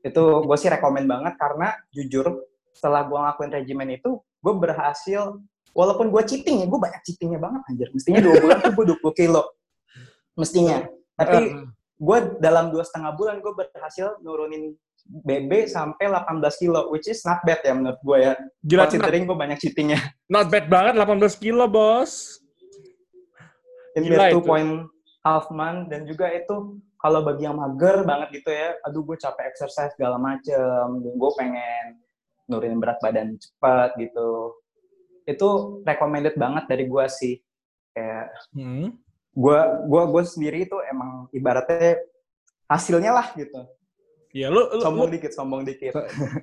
[0.00, 4.10] Itu gue sih rekomend banget karena jujur setelah gue ngelakuin regimen itu
[4.46, 5.42] gue berhasil
[5.74, 9.18] walaupun gue cheating ya gue banyak cheatingnya banget anjir mestinya dua bulan tuh gue 20
[9.18, 9.42] kilo
[10.38, 10.78] mestinya
[11.18, 17.22] tapi gue dalam dua setengah bulan gue berhasil nurunin BB sampai 18 kilo, which is
[17.22, 18.32] not bad ya menurut gue ya.
[18.66, 20.02] Gila, Considering gue banyak cheatingnya.
[20.26, 22.42] Not bad banget 18 kilo, bos.
[23.94, 24.90] In the two point
[25.22, 29.46] half month, dan juga itu kalau bagi yang mager banget gitu ya, aduh gue capek
[29.46, 32.02] exercise segala macem, gue pengen
[32.46, 34.54] nurunin berat badan cepat gitu
[35.26, 37.34] itu recommended banget dari gue sih
[37.90, 38.94] kayak hmm.
[39.34, 41.98] gue gua gue sendiri itu emang ibaratnya
[42.70, 43.66] hasilnya lah gitu
[44.36, 45.96] Iya, lu, lu sombong lu, dikit, sombong dikit.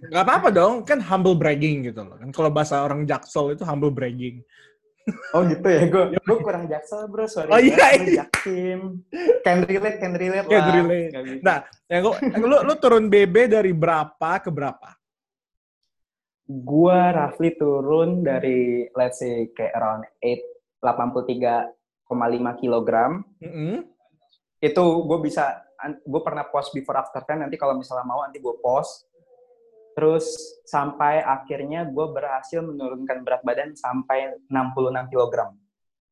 [0.10, 2.18] Gak apa-apa dong, kan humble bragging gitu loh.
[2.18, 4.42] Kan kalau bahasa orang jaksel itu humble bragging.
[5.36, 7.54] Oh gitu ya, gue gue kurang jaksel bro, sorry.
[7.54, 8.26] Oh iya, iya.
[8.26, 9.04] Jaktim.
[9.46, 10.76] Can relate, can relate can lah.
[10.80, 11.12] Relate.
[11.46, 14.90] Nah, yang lu, lu, lu turun BB dari berapa ke berapa?
[16.62, 23.26] Gue roughly turun dari let's say kayak around 8 83,5 kilogram.
[23.42, 23.76] Mm -hmm.
[24.62, 25.66] Itu gue bisa
[26.04, 29.04] gue pernah post before after time nanti kalau misalnya mau nanti gue post
[29.94, 30.26] terus
[30.66, 35.54] sampai akhirnya gue berhasil menurunkan berat badan sampai 66 kg.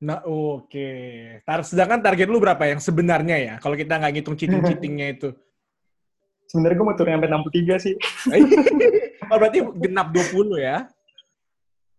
[0.01, 0.69] Nah, oke.
[0.69, 1.41] Okay.
[1.45, 3.53] Tar sedangkan target lu berapa yang sebenarnya ya?
[3.61, 5.29] Kalau kita nggak ngitung cheating-cheatingnya itu.
[6.49, 7.95] Sebenarnya gue mau turun sampai 63 sih.
[9.31, 10.77] Oh, berarti genap 20 ya?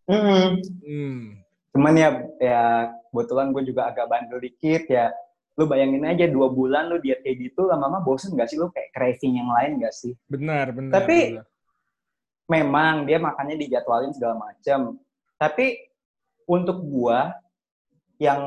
[0.07, 0.61] Hmm.
[0.61, 1.21] hmm.
[1.73, 2.63] Cuman ya, ya
[3.09, 5.09] kebetulan gue juga agak bandel dikit ya.
[5.57, 8.93] Lu bayangin aja dua bulan lu diet kayak gitu, lama-lama bosen gak sih lu kayak
[8.93, 10.17] craving yang lain gak sih?
[10.29, 10.93] Benar, benar.
[11.01, 11.45] Tapi benar.
[12.49, 14.97] memang dia makannya dijadwalin segala macam.
[15.37, 15.77] Tapi
[16.49, 17.37] untuk gua
[18.23, 18.43] yang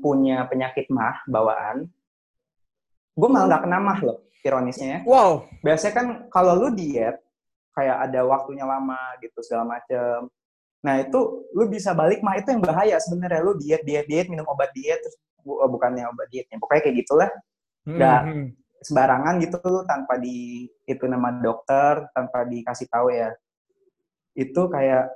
[0.00, 1.84] punya penyakit mah bawaan,
[3.12, 4.98] gue malah nggak kena mah loh, ironisnya ya.
[5.04, 5.44] Wow.
[5.60, 7.20] Biasanya kan kalau lu diet,
[7.78, 10.26] kayak ada waktunya lama gitu segala macem.
[10.82, 14.46] Nah itu lu bisa balik mah itu yang bahaya sebenarnya lu diet diet diet minum
[14.50, 15.14] obat diet terus
[15.46, 17.30] oh, bukannya obat dietnya pokoknya kayak gitulah
[17.88, 18.46] nggak hmm.
[18.84, 23.30] sembarangan gitu lu tanpa di itu nama dokter tanpa dikasih tahu ya
[24.38, 25.10] itu kayak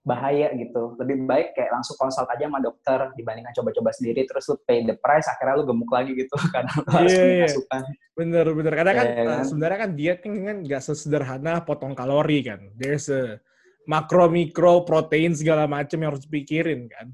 [0.00, 0.96] bahaya gitu.
[0.96, 4.96] Lebih baik kayak langsung konsult aja sama dokter dibandingkan coba-coba sendiri terus lu pay the
[4.96, 7.46] price akhirnya lu gemuk lagi gitu karena lu harus yeah, iya.
[7.48, 7.82] asupan.
[8.16, 9.44] Bener bener karena kan, yeah, kan?
[9.44, 12.60] sebenarnya kan diet kan kan nggak sesederhana potong kalori kan.
[12.76, 13.38] There's a
[13.84, 17.12] makro mikro protein segala macam yang harus dipikirin kan.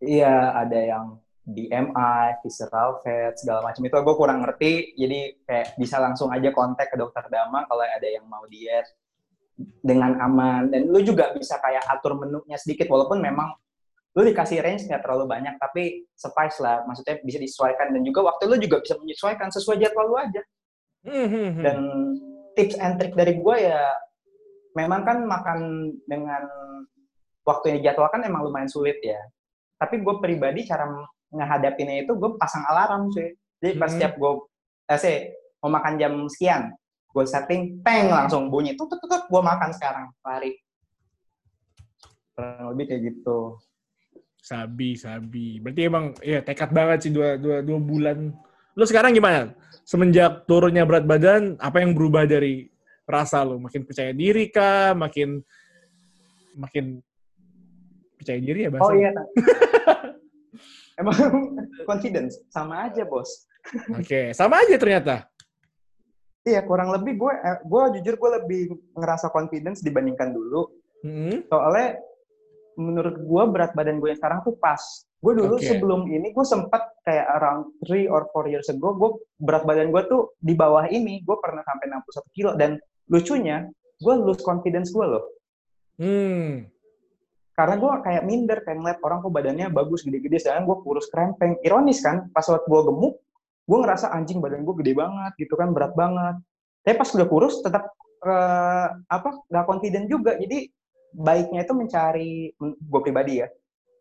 [0.00, 1.06] Iya, ada yang
[1.44, 4.96] BMI, visceral fat, segala macam itu gue kurang ngerti.
[4.96, 8.86] Jadi kayak bisa langsung aja kontak ke dokter Dama kalau ada yang mau diet
[9.80, 10.70] dengan aman.
[10.70, 13.54] Dan lu juga bisa kayak atur menunya sedikit walaupun memang
[14.10, 16.82] lu dikasih range nggak terlalu banyak tapi suffice lah.
[16.84, 17.94] Maksudnya bisa disesuaikan.
[17.94, 20.42] Dan juga waktu lu juga bisa menyesuaikan sesuai jadwal lu aja.
[21.00, 21.64] Mm-hmm.
[21.64, 21.78] dan
[22.52, 23.88] tips and trick dari gue ya
[24.76, 26.44] memang kan makan dengan
[27.40, 29.16] waktu yang dijadwalkan emang lumayan sulit ya.
[29.80, 30.84] Tapi gue pribadi cara
[31.30, 33.30] ngehadapinnya itu gue pasang alarm sih
[33.62, 34.32] jadi pas setiap gue
[34.90, 35.20] eh,
[35.62, 36.74] mau makan jam sekian
[37.10, 40.54] gue setting peng langsung bunyi tuh tuh tuh gue makan sekarang lari.
[42.34, 43.58] Kurang lebih kayak gitu.
[44.40, 45.58] Sabi sabi.
[45.58, 48.30] Berarti emang ya tekad banget sih dua dua dua bulan.
[48.78, 49.50] Lu sekarang gimana?
[49.82, 52.70] Semenjak turunnya berat badan apa yang berubah dari
[53.10, 53.58] rasa lu?
[53.58, 54.94] Makin percaya diri kah?
[54.94, 55.42] Makin
[56.54, 57.02] makin
[58.14, 59.10] percaya diri ya bahasa oh iya.
[61.00, 61.16] Emang
[61.90, 63.50] confidence sama aja bos.
[63.98, 64.26] Oke okay.
[64.30, 65.29] sama aja ternyata
[66.40, 68.62] Iya, kurang lebih gue, eh, gue jujur gue lebih
[68.96, 70.72] ngerasa confidence dibandingkan dulu.
[71.04, 71.52] Mm-hmm.
[71.52, 72.00] Soalnya
[72.80, 74.80] menurut gue berat badan gue yang sekarang tuh pas.
[75.20, 75.76] Gue dulu okay.
[75.76, 80.02] sebelum ini gue sempat kayak around 3 or 4 years ago, gue berat badan gue
[80.08, 81.20] tuh di bawah ini.
[81.20, 82.50] Gue pernah sampai 61 kilo.
[82.56, 82.80] Dan
[83.12, 83.68] lucunya,
[84.00, 85.24] gue lose confidence gue loh.
[86.00, 86.64] Hmm.
[87.52, 91.60] Karena gue kayak minder, kayak ngeliat orang kok badannya bagus, gede-gede, sedangkan gue kurus krempeng.
[91.60, 93.20] Ironis kan, pas waktu gue gemuk,
[93.70, 96.42] gue ngerasa anjing badan gue gede banget gitu kan berat banget.
[96.82, 97.86] Tapi pas udah kurus tetap
[98.26, 100.34] uh, apa nggak confident juga.
[100.34, 100.66] Jadi
[101.14, 103.48] baiknya itu mencari gue pribadi ya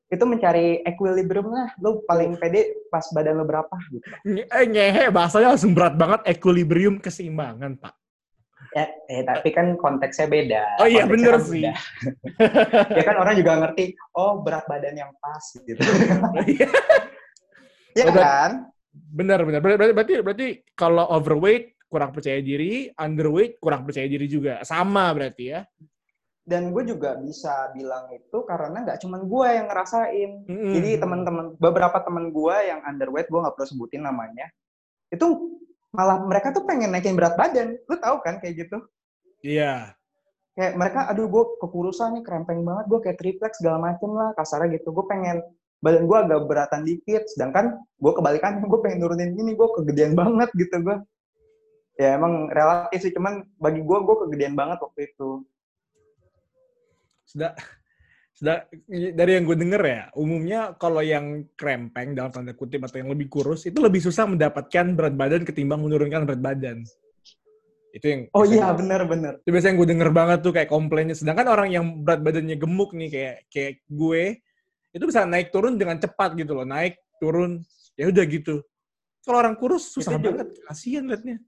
[0.10, 1.70] itu mencari equilibrium lah.
[1.78, 4.06] Lo paling pede pas badan lo berapa gitu.
[4.26, 7.94] Eh ngehe bahasanya langsung berat banget equilibrium keseimbangan pak.
[8.74, 10.64] Ya eh tapi kan konteksnya beda.
[10.82, 11.62] Oh iya bener kan sih.
[12.98, 15.82] ya kan orang juga ngerti oh berat badan yang pas gitu.
[17.98, 19.60] Ya kan Benar, benar.
[19.64, 24.62] Berarti, berarti, berarti kalau overweight kurang percaya diri, underweight kurang percaya diri juga.
[24.62, 25.66] Sama berarti ya?
[26.46, 30.32] Dan gue juga bisa bilang itu karena nggak cuma gue yang ngerasain.
[30.50, 30.74] Mm-hmm.
[30.74, 34.50] Jadi teman-teman, beberapa teman gue yang underweight, gue nggak perlu sebutin namanya,
[35.14, 35.58] itu
[35.94, 37.78] malah mereka tuh pengen naikin berat badan.
[37.86, 38.78] Lu tahu kan kayak gitu?
[39.46, 39.94] Iya.
[39.94, 39.98] Yeah.
[40.58, 44.82] Kayak mereka, aduh gue kekurusan nih, krempeng banget, gue kayak triplek segala macem lah, kasarnya
[44.82, 44.90] gitu.
[44.90, 45.46] Gue pengen
[45.80, 50.50] badan gue agak beratan dikit sedangkan gue kebalikan gue pengen nurunin ini gue kegedean banget
[50.56, 50.98] gitu gue
[52.00, 55.44] ya emang relatif sih cuman bagi gue gue kegedean banget waktu itu.
[57.28, 57.52] Sudah
[58.32, 63.12] sudah dari yang gue denger ya umumnya kalau yang krempeng dalam tanda kutip atau yang
[63.12, 66.88] lebih kurus itu lebih susah mendapatkan berat badan ketimbang menurunkan berat badan.
[67.92, 71.20] Itu yang oh iya benar benar itu biasanya yang gue denger banget tuh kayak komplainnya.
[71.20, 74.40] Sedangkan orang yang berat badannya gemuk nih kayak kayak gue
[75.00, 77.64] itu bisa naik turun dengan cepat gitu loh naik turun
[77.96, 78.60] ya udah gitu.
[79.24, 81.40] Kalau orang kurus susah itu banget kasihan liatnya.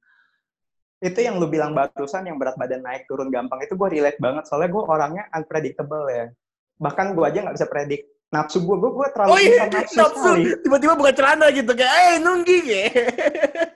[1.04, 4.48] Itu yang lu bilang barusan yang berat badan naik turun gampang itu gue relate banget
[4.48, 6.32] soalnya gue orangnya unpredictable ya.
[6.80, 8.08] Bahkan gue aja nggak bisa predik.
[8.32, 10.32] Nafsu gue gue gue terlalu oh, iya, nafsu, nafsu.
[10.64, 12.84] tiba-tiba buka celana gitu kayak eh nunggi ya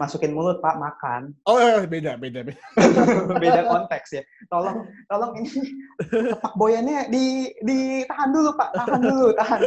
[0.00, 2.60] masukin mulut pak makan Oh, eh, beda, beda, beda.
[3.44, 5.52] beda konteks ya tolong tolong ini
[6.00, 9.60] tepak boyannya di ditahan dulu pak tahan dulu tahan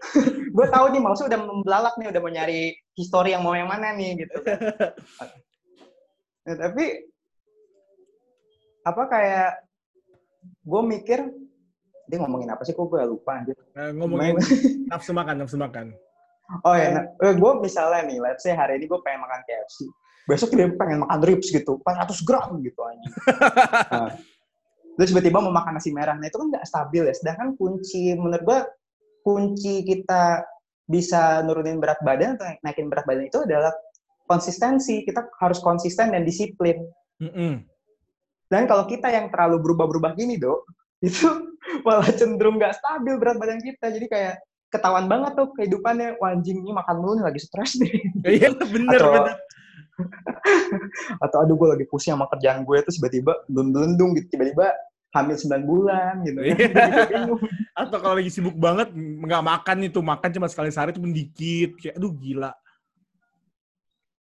[0.56, 2.60] gue tahu nih maksudnya udah membelalak nih udah mau nyari
[2.96, 4.58] histori yang mau yang mana nih gitu kan.
[6.46, 7.10] Nah, tapi
[8.86, 9.66] apa kayak
[10.62, 11.26] gue mikir
[12.06, 14.38] dia ngomongin apa sih kok gue lupa anjir Nah, ngomongin
[14.86, 15.90] nafsu makan, nafsu makan.
[16.62, 19.90] Oh ya, nah, gue misalnya nih, let's say hari ini gue pengen makan KFC.
[20.26, 23.08] Besok dia pengen makan ribs gitu, 400 gram gitu aja.
[24.96, 26.16] Nah, terus tiba-tiba mau makan nasi merah.
[26.16, 27.12] Nah itu kan nggak stabil ya.
[27.12, 28.60] Sedangkan kunci, menurut gue,
[29.20, 30.40] kunci kita
[30.88, 33.76] bisa nurunin berat badan atau naikin berat badan itu adalah
[34.24, 35.04] konsistensi.
[35.04, 36.80] Kita harus konsisten dan disiplin.
[37.20, 37.60] Mm-mm.
[38.48, 40.64] Dan kalau kita yang terlalu berubah-berubah gini, dok,
[41.04, 41.28] itu
[41.84, 43.92] malah cenderung nggak stabil berat badan kita.
[43.92, 46.18] Jadi kayak ketahuan banget tuh kehidupannya.
[46.18, 47.92] Wah, anjing ini makan mulu nih, lagi stres nih.
[48.36, 49.36] Iya, bener, Atau- bener.
[51.24, 54.36] Atau aduh gue lagi pusing sama kerjaan gue terus tiba-tiba belum-belendung gitu.
[54.36, 54.76] Tiba-tiba
[55.16, 56.38] hamil 9 bulan gitu.
[57.12, 57.40] Bingung.
[57.72, 61.70] Atau kalau lagi sibuk banget, nggak makan itu, makan cuma sekali sehari itu dikit.
[61.80, 62.52] Kayak, aduh gila.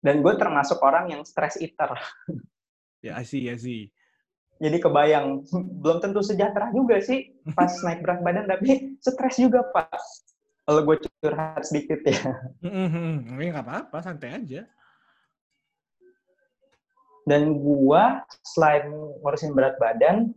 [0.04, 1.96] Dan gue termasuk orang yang stress eater.
[3.00, 3.88] Ya sih, ya sih.
[4.62, 5.42] Jadi kebayang,
[5.82, 9.90] belum tentu sejahtera juga sih pas naik berat badan, tapi stres juga Pak.
[10.64, 12.24] Kalau gue curhat sedikit ya.
[12.64, 13.36] Mm-mm.
[13.36, 14.64] Ini nggak apa-apa, santai aja.
[17.28, 18.02] Dan gue
[18.44, 18.88] selain
[19.20, 20.32] ngurusin berat badan,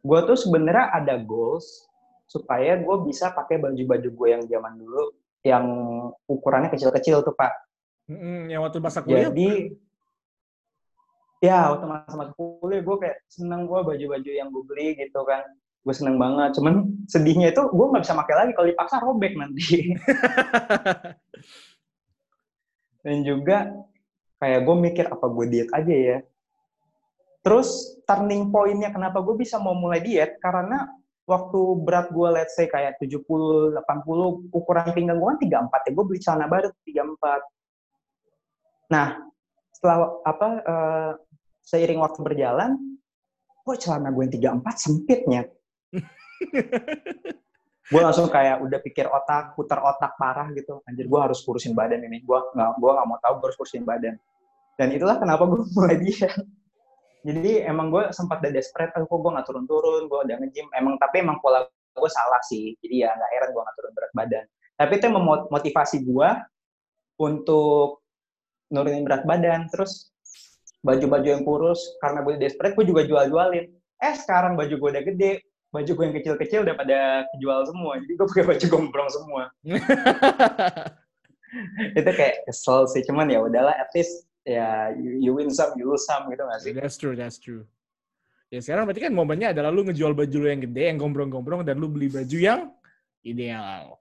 [0.00, 1.88] gue tuh sebenarnya ada goals
[2.28, 5.64] supaya gue bisa pakai baju-baju gue yang zaman dulu yang
[6.28, 7.52] ukurannya kecil-kecil tuh Pak.
[8.12, 8.52] Mm-mm.
[8.52, 9.76] Yang waktu masa kuliah, Jadi
[11.40, 15.48] ya waktu masa-masa kuliah gue kayak seneng gue baju-baju yang gue beli gitu kan.
[15.80, 16.60] Gue seneng banget.
[16.60, 19.64] Cuman sedihnya itu gue nggak bisa pakai lagi kalau dipaksa robek nanti.
[23.04, 23.72] Dan juga
[24.40, 26.18] kayak gue mikir apa gue diet aja ya.
[27.40, 30.84] Terus turning point-nya kenapa gue bisa mau mulai diet karena
[31.24, 33.72] waktu berat gue let's say kayak 70 80
[34.52, 35.38] ukuran pinggang gue kan
[35.70, 38.90] 34 ya gue beli celana baru 34.
[38.90, 39.22] Nah,
[39.72, 41.12] setelah apa eh,
[41.64, 42.76] seiring waktu berjalan,
[43.62, 45.46] kok celana gue yang 34 sempitnya.
[47.90, 50.78] gue langsung kayak udah pikir otak, putar otak parah gitu.
[50.86, 52.22] Anjir, gue harus kurusin badan ini.
[52.22, 54.14] Gue nggak, gue nggak mau tahu gue harus kurusin badan.
[54.78, 56.34] Dan itulah kenapa gue mulai diet.
[57.20, 60.70] Jadi emang gue sempat udah desperate, kok gue nggak turun-turun, gue udah nge-gym.
[60.72, 62.78] Emang tapi emang pola gue salah sih.
[62.80, 64.44] Jadi ya nggak heran gue nggak turun berat badan.
[64.80, 66.30] Tapi itu yang memotivasi gue
[67.20, 68.00] untuk
[68.72, 69.68] nurunin berat badan.
[69.68, 70.08] Terus
[70.80, 73.68] baju-baju yang kurus, karena gue desperate, gue juga jual-jualin.
[74.00, 76.98] Eh sekarang baju gue udah gede, baju gue yang kecil-kecil udah pada
[77.34, 77.92] kejual semua.
[78.02, 79.42] Jadi gue pakai baju gombrong semua.
[81.98, 85.86] itu kayak kesel sih, cuman ya udahlah, at least ya you, you win some, you
[85.86, 86.72] lose some gitu gak sih?
[86.74, 87.66] That's true, that's true.
[88.50, 91.78] Ya sekarang berarti kan momennya adalah lu ngejual baju lu yang gede, yang gombrong-gombrong, dan
[91.78, 92.74] lu beli baju yang
[93.22, 93.98] ideal.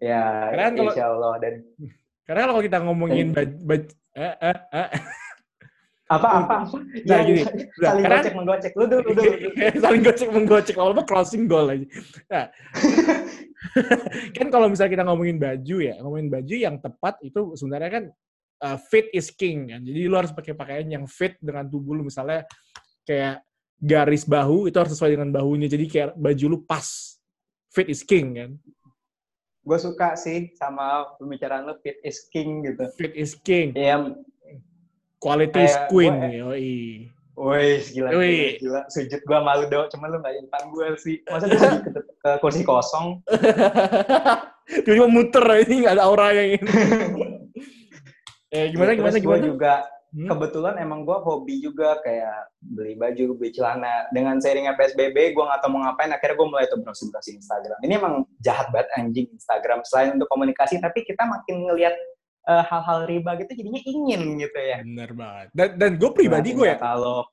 [0.00, 1.34] Ya, Keren kalau- insya Allah.
[1.40, 1.54] Dan
[2.26, 3.86] Karena kalau kita ngomongin baju, baju
[4.18, 4.88] eh, eh, eh.
[6.06, 6.78] Apa apa apa?
[7.02, 7.42] Nah, Ya, gini.
[7.42, 8.72] Udah, saling karena- gocek menggocek.
[8.78, 9.22] Lu dulu, lu dulu.
[9.26, 9.78] lu dulu.
[9.84, 11.86] saling gocek menggocek lama-lama crossing goal aja.
[12.30, 12.44] Nah,
[14.36, 18.04] kan kalau misalnya kita ngomongin baju ya, ngomongin baju yang tepat itu sebenarnya kan
[18.62, 19.82] uh, fit is king kan.
[19.82, 22.46] Jadi lu harus pakai pakaian yang fit dengan tubuh lu misalnya
[23.02, 23.42] kayak
[23.76, 25.66] garis bahu itu harus sesuai dengan bahunya.
[25.66, 26.86] Jadi kayak baju lu pas.
[27.74, 28.50] Fit is king kan.
[29.66, 32.86] Gue suka sih sama pembicaraan lu fit is king gitu.
[32.94, 33.74] Fit is king.
[33.74, 33.98] Ya,
[35.16, 36.14] Quality is Kayak queen.
[36.14, 36.76] gue- Yoi.
[37.36, 38.56] woi gila, Wih.
[38.56, 41.16] gila, sujud gue malu dong, cuman lu gak depan gue sih.
[41.26, 43.20] Masa gue sujud ke, ke kursi kosong?
[44.84, 46.64] Tiba-tiba muter ini nggak ada aura yang ini.
[48.50, 49.44] eh gimana Terus gimana gue gimana?
[49.44, 49.74] juga
[50.16, 50.32] Hmm?
[50.32, 54.08] kebetulan emang gue hobi juga kayak beli baju, beli celana.
[54.08, 56.08] Dengan seiringnya PSBB, gue nggak tahu mau ngapain.
[56.08, 57.76] Akhirnya gue mulai tuh browsing-browsing Instagram.
[57.84, 59.84] Ini emang jahat banget anjing Instagram.
[59.84, 61.92] Selain untuk komunikasi, tapi kita makin ngelihat
[62.46, 64.78] eh, hal-hal riba gitu, jadinya ingin gitu ya.
[64.82, 65.46] Bener banget.
[65.50, 67.26] Dan, dan gue pribadi gue ya, Kalau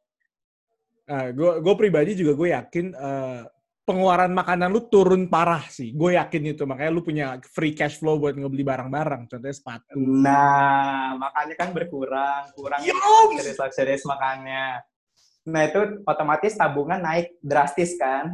[1.04, 3.42] gue gue pribadi juga gue yakin eh,
[3.84, 5.92] pengeluaran makanan lu turun parah sih.
[5.92, 9.28] Gue yakin itu makanya lu punya free cash flow buat ngebeli barang-barang.
[9.28, 9.92] Contohnya sepatu.
[10.00, 12.80] Nah, makanya kan berkurang, kurang
[13.60, 14.80] luxurious makannya.
[15.44, 18.32] Nah itu otomatis tabungan naik drastis kan.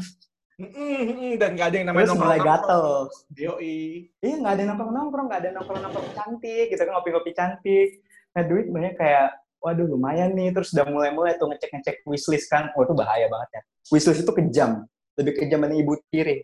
[0.60, 2.84] Mm-mm, Dan gak ada yang namanya Terus mulai gatel.
[3.32, 4.12] Yoi.
[4.20, 7.90] Iya nggak ada nongkrong-nongkrong, nggak ada nongkrong-nongkrong cantik, gitu kan ngopi-ngopi cantik.
[8.36, 10.52] Nah duit banyak kayak, waduh lumayan nih.
[10.52, 12.76] Terus udah mulai-mulai tuh ngecek-ngecek wishlist kan.
[12.76, 13.62] Wah itu bahaya banget ya.
[13.88, 14.84] Wishlist itu kejam.
[15.16, 16.44] Lebih kejam dari ibu tiri.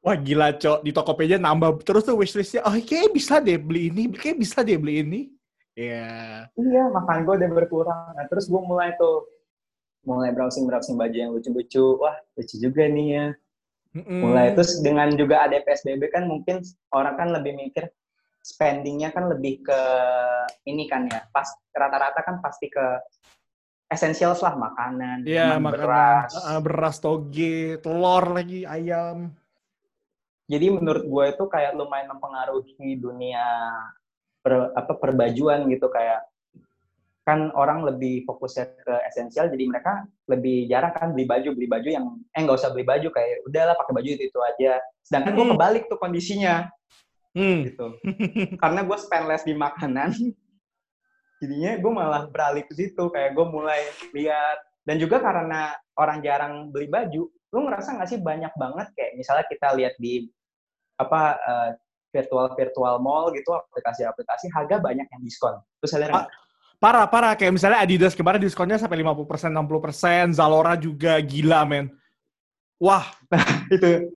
[0.00, 2.64] Wah gila cok, di Tokopedia nambah terus tuh wishlistnya.
[2.64, 5.20] Oh kayak bisa deh beli ini, kayak bisa deh beli ini.
[5.78, 6.48] Iya.
[6.56, 8.12] Iya, makan gue udah berkurang.
[8.16, 9.28] Nah, terus gue mulai tuh
[10.04, 12.00] mulai browsing-browsing baju yang lucu-lucu.
[12.00, 13.26] Wah, lucu juga nih ya.
[13.90, 14.20] Mm-mm.
[14.22, 16.62] Mulai terus dengan juga ada PSBB kan mungkin
[16.94, 17.90] orang kan lebih mikir
[18.40, 19.80] spendingnya kan lebih ke
[20.64, 21.26] ini kan ya.
[21.34, 22.86] Pas rata-rata kan pasti ke
[23.90, 26.30] essentials lah makanan, minuman, makanan, beras.
[26.30, 26.62] beras.
[26.62, 29.34] beras toge, telur lagi, ayam.
[30.46, 33.46] Jadi menurut gue itu kayak lumayan mempengaruhi dunia
[34.42, 36.26] per, apa perbajuan gitu kayak
[37.28, 41.88] kan orang lebih fokusnya ke esensial jadi mereka lebih jarang kan beli baju beli baju
[41.88, 44.80] yang eh nggak usah beli baju kayak udahlah pakai baju itu, itu aja.
[45.04, 45.52] Sedangkan gue Hmm.
[45.54, 46.66] kebalik tuh kondisinya.
[47.30, 47.62] Hmm.
[47.62, 47.94] gitu.
[48.58, 50.10] Karena gue spend less di makanan.
[51.40, 53.80] Jadinya gue malah beralih ke situ kayak gue mulai
[54.12, 54.58] lihat.
[54.84, 59.44] Dan juga karena orang jarang beli baju lu ngerasa nggak sih banyak banget kayak misalnya
[59.50, 60.30] kita lihat di
[60.96, 61.70] apa eh,
[62.10, 65.58] virtual virtual mall gitu aplikasi-aplikasi harga banyak yang diskon.
[65.82, 66.26] Terus ada Ah,
[66.80, 67.36] Parah, parah.
[67.36, 70.32] Kayak misalnya Adidas kemarin diskonnya sampai 50%, 60%.
[70.32, 71.92] Zalora juga gila, men.
[72.80, 73.04] Wah,
[73.74, 74.08] itu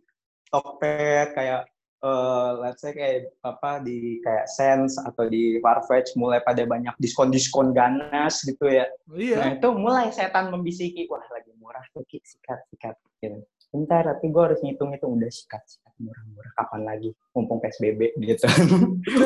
[0.49, 1.69] Tokped kayak
[2.05, 7.73] eh let's say kayak apa di kayak Sense atau di Farfetch mulai pada banyak diskon-diskon
[7.73, 9.57] ganas gitu ya Nah iya.
[9.57, 12.97] itu mulai setan membisiki, wah lagi murah tuh sikat sikat.
[13.25, 13.41] Gitu.
[13.75, 18.47] Bentar, tapi gue harus ngitung-ngitung udah sikat sikat murah-murah kapan lagi, mumpung PSBB gitu.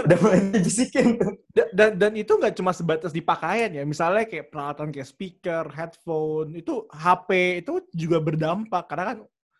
[0.09, 1.21] udah mulai dibisikin
[1.53, 3.85] Dan, dan itu nggak cuma sebatas di pakaian ya.
[3.85, 8.89] Misalnya kayak peralatan kayak speaker, headphone, itu HP itu juga berdampak.
[8.89, 9.19] Karena kan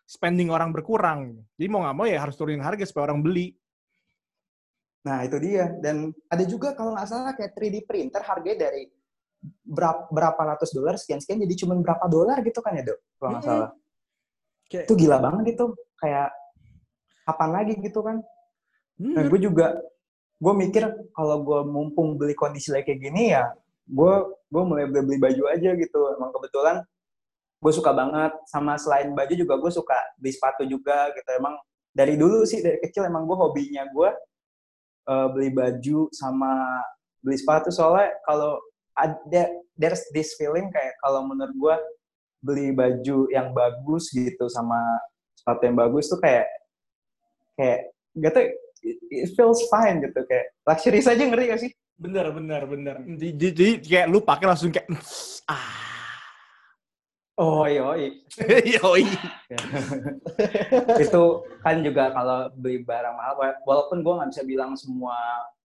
[0.09, 1.37] spending orang berkurang.
[1.53, 3.53] Jadi mau nggak mau ya harus turunin harga supaya orang beli.
[5.05, 5.69] Nah itu dia.
[5.77, 8.89] Dan ada juga kalau nggak salah kayak 3D printer harganya dari
[9.61, 12.99] berapa, berapa ratus dolar sekian-sekian jadi cuma berapa dolar gitu kan ya dok?
[13.21, 13.69] Kalau nggak salah.
[14.69, 15.73] Kayak, Itu gila banget gitu.
[15.99, 16.29] Kayak
[17.25, 18.17] kapan lagi gitu kan?
[18.99, 19.31] Nah, Hmm.
[19.31, 19.79] gue juga
[20.39, 23.51] gue mikir kalau gue mumpung beli kondisi lagi kayak gini ya
[23.87, 24.13] gue
[24.47, 26.79] gue mulai beli beli baju aja gitu emang kebetulan
[27.59, 31.59] gue suka banget sama selain baju juga gue suka beli sepatu juga gitu emang
[31.91, 34.09] dari dulu sih dari kecil emang gue hobinya gue
[35.11, 36.79] eh, beli baju sama
[37.19, 38.55] beli sepatu soalnya kalau
[38.95, 39.43] ada
[39.75, 41.75] there's this feeling kayak kalau menurut gue
[42.39, 44.79] beli baju yang bagus gitu sama
[45.35, 46.47] sepatu yang bagus tuh kayak
[47.59, 48.43] kayak gak tau
[49.11, 52.95] it, feels fine gitu kayak luxury saja ngeri gak sih Bener, bener, bener.
[53.03, 54.87] Jadi, jadi kayak lu pakai langsung kayak,
[55.51, 55.67] ah.
[57.35, 59.03] oh iya iya Yoi.
[61.03, 61.23] itu
[61.59, 65.15] kan juga kalau beli barang mahal wa- walaupun gue nggak bisa bilang semua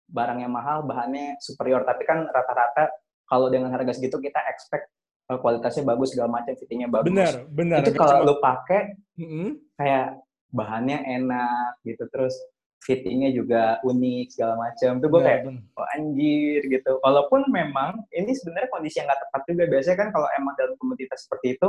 [0.09, 2.89] barang yang mahal bahannya superior tapi kan rata-rata
[3.29, 4.93] kalau dengan harga segitu kita expect
[5.29, 7.09] kualitasnya bagus segala macam fittingnya bagus.
[7.09, 7.79] Bener, bener.
[7.81, 9.57] itu kalau lu pakai Mm-mm.
[9.81, 10.21] kayak
[10.53, 12.37] bahannya enak gitu terus
[12.85, 15.01] fittingnya juga unik segala macam.
[15.01, 15.63] Tuh gue Bener, kayak bener.
[15.81, 16.93] oh, anjir gitu.
[17.01, 19.65] Walaupun memang ini sebenarnya kondisi yang nggak tepat juga.
[19.73, 21.69] Biasanya kan kalau emang dalam komunitas seperti itu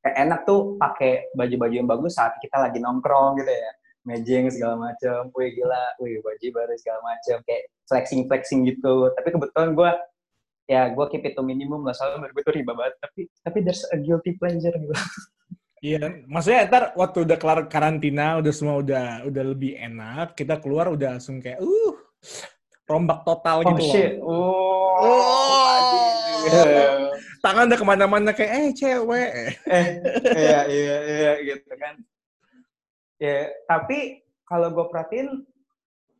[0.00, 3.70] kayak enak tuh pakai baju-baju yang bagus saat kita lagi nongkrong gitu ya.
[4.08, 5.28] Mejeng segala macam.
[5.36, 5.84] Wih gila.
[6.00, 7.36] Wih baju baru segala macam.
[7.44, 9.12] Kayak flexing flexing gitu.
[9.12, 9.90] Tapi kebetulan gue
[10.68, 13.58] ya gue keep it to minimum lah soalnya menurut gue tuh riba banget tapi tapi
[13.64, 14.94] there's a guilty pleasure gitu
[15.78, 20.90] Iya, maksudnya ntar waktu udah kelar karantina, udah semua udah udah lebih enak, kita keluar
[20.90, 21.94] udah langsung kayak, uh,
[22.90, 24.26] rombak total oh gitu shit loh.
[25.06, 27.14] oh, aduh.
[27.38, 29.30] Tangan udah ke mana-mana kayak, eh cewek.
[29.70, 29.88] eh
[30.34, 31.94] iya iya iya gitu kan
[33.18, 35.42] ya tapi kalau gue perhatiin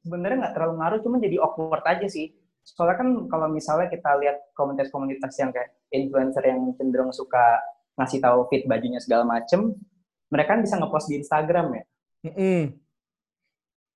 [0.02, 2.34] sebenarnya nggak terlalu ngaruh cuma jadi awkward aja sih
[2.74, 7.64] soalnya kan kalau misalnya kita lihat komunitas-komunitas yang kayak influencer yang cenderung suka
[7.96, 9.72] ngasih tahu fit bajunya segala macem
[10.28, 11.84] mereka kan bisa ngepost di Instagram ya?
[12.28, 12.62] Mm-mm.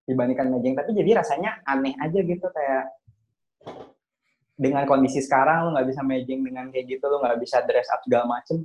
[0.03, 2.91] dibandingkan mejeng tapi jadi rasanya aneh aja gitu kayak
[4.63, 8.05] dengan kondisi sekarang lu nggak bisa mejeng dengan kayak gitu lu nggak bisa dress up
[8.07, 8.63] segala macem.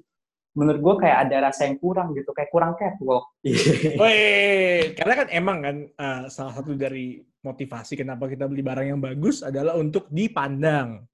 [0.58, 3.30] Menurut gue kayak ada rasa yang kurang gitu kayak kurang catwalk.
[4.02, 9.00] Weh, karena kan emang kan eh, salah satu dari motivasi kenapa kita beli barang yang
[9.00, 11.08] bagus adalah untuk dipandang.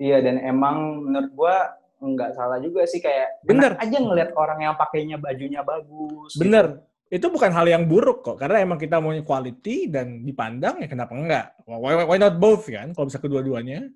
[0.00, 1.56] iya dan emang menurut gue
[2.00, 3.76] nggak salah juga sih kayak Bener.
[3.76, 6.44] aja ngelihat orang yang pakainya bajunya bagus gitu.
[6.48, 6.80] Bener.
[7.10, 11.10] Itu bukan hal yang buruk kok, karena emang kita maunya quality dan dipandang ya kenapa
[11.12, 11.46] enggak?
[11.66, 12.94] Why, why not both kan?
[12.94, 13.90] Kalau bisa kedua-duanya.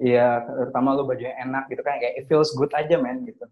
[0.00, 3.44] iya terutama lu bajunya enak gitu kan kayak it feels good aja men gitu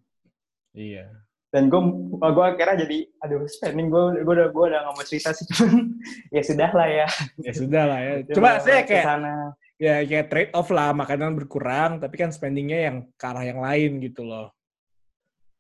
[0.73, 1.28] Iya.
[1.49, 1.81] Dan gue
[2.13, 5.97] gue akhirnya jadi aduh spending gue gue udah gue udah nggak mau cerita sih cuman
[6.37, 7.07] ya sudah lah ya
[7.41, 8.13] Ya sudah lah ya.
[8.31, 9.33] Cuma saya kayak sana
[9.79, 14.03] ya kayak trade off lah, makanan berkurang, tapi kan spendingnya yang ke arah yang lain
[14.03, 14.51] gitu loh.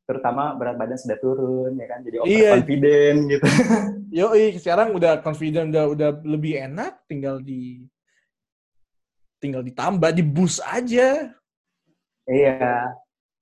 [0.04, 2.56] terutama berat badan sudah turun ya kan jadi Iya.
[2.56, 3.44] overconfident gitu
[4.24, 7.84] Yoi, sekarang udah confident, udah udah lebih enak, tinggal di
[9.36, 11.28] tinggal ditambah di bus aja.
[12.24, 12.88] Iya.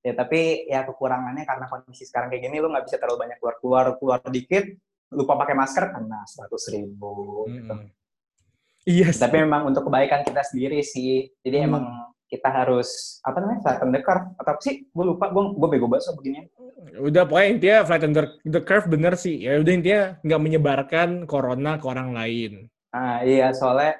[0.06, 3.56] Ya tapi ya kekurangannya karena kondisi sekarang kayak gini lu nggak bisa terlalu banyak keluar
[3.58, 4.62] keluar keluar dikit
[5.10, 7.42] lupa pakai masker kena seratus ribu.
[7.50, 7.74] Gitu.
[7.74, 7.90] Mm-mm.
[8.86, 9.18] Iya sih.
[9.18, 11.26] Tapi memang untuk kebaikan kita sendiri sih.
[11.42, 11.66] Jadi Hmm.
[11.66, 11.84] emang
[12.26, 14.86] kita harus apa namanya flatten the curve atau apa sih?
[14.94, 15.26] Gue lupa.
[15.34, 16.46] Gue gue bego banget soal begini.
[17.02, 19.42] Udah pokoknya intinya flatten the, the curve bener sih.
[19.42, 22.52] Ya udah intinya nggak menyebarkan corona ke orang lain.
[22.94, 23.98] Ah iya soalnya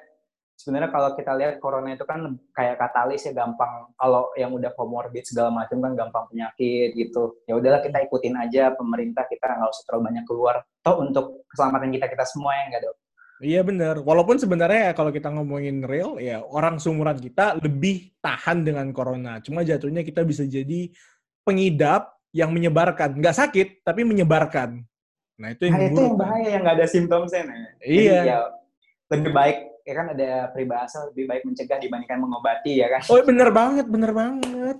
[0.67, 5.23] sebenarnya kalau kita lihat corona itu kan kayak katalis ya gampang kalau yang udah comorbid
[5.23, 7.39] segala macam kan gampang penyakit gitu.
[7.47, 10.55] Ya udahlah kita ikutin aja pemerintah kita nggak usah terlalu banyak keluar.
[10.83, 12.95] Toh untuk keselamatan kita kita semua ya nggak dok.
[13.39, 13.95] Iya bener.
[14.03, 19.39] Walaupun sebenarnya ya kalau kita ngomongin real, ya orang seumuran kita lebih tahan dengan corona.
[19.39, 20.91] Cuma jatuhnya kita bisa jadi
[21.47, 23.15] pengidap yang menyebarkan.
[23.15, 24.83] Nggak sakit, tapi menyebarkan.
[25.37, 26.17] Nah itu yang Nah itu yang kan.
[26.17, 27.41] bahaya yang nggak ada simptomnya.
[27.45, 27.57] Nah.
[27.77, 28.19] Jadi, Iya.
[28.25, 28.39] ya,
[29.13, 29.57] lebih baik
[29.87, 33.07] ya kan ada peribahasa lebih baik mencegah dibandingkan mengobati ya kan.
[33.07, 34.77] Oh bener banget, bener banget.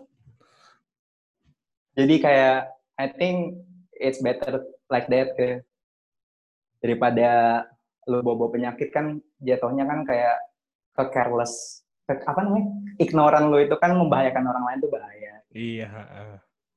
[1.95, 3.64] Jadi kayak I think
[3.95, 5.64] it's better like that ke
[6.84, 7.64] daripada
[8.05, 10.38] lu bobo penyakit kan jatuhnya kan kayak
[10.93, 12.68] ke careless ke, apa namanya
[13.01, 15.89] ignoran lu itu kan membahayakan orang lain tuh bahaya Iya.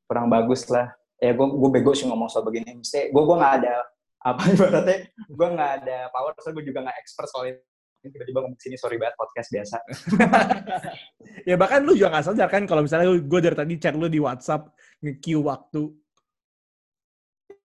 [0.08, 3.54] kurang bagus lah ya gue gue bego sih ngomong soal begini mesti gue gue nggak
[3.62, 3.74] ada
[4.24, 7.44] apa ibaratnya gue nggak ada power soalnya gue juga nggak expert soal
[8.00, 9.76] ini tiba-tiba ngomong sini sorry banget podcast biasa
[11.48, 14.20] ya bahkan lu juga nggak sadar kan kalau misalnya gue dari tadi chat lu di
[14.20, 15.82] WhatsApp nge-queue waktu.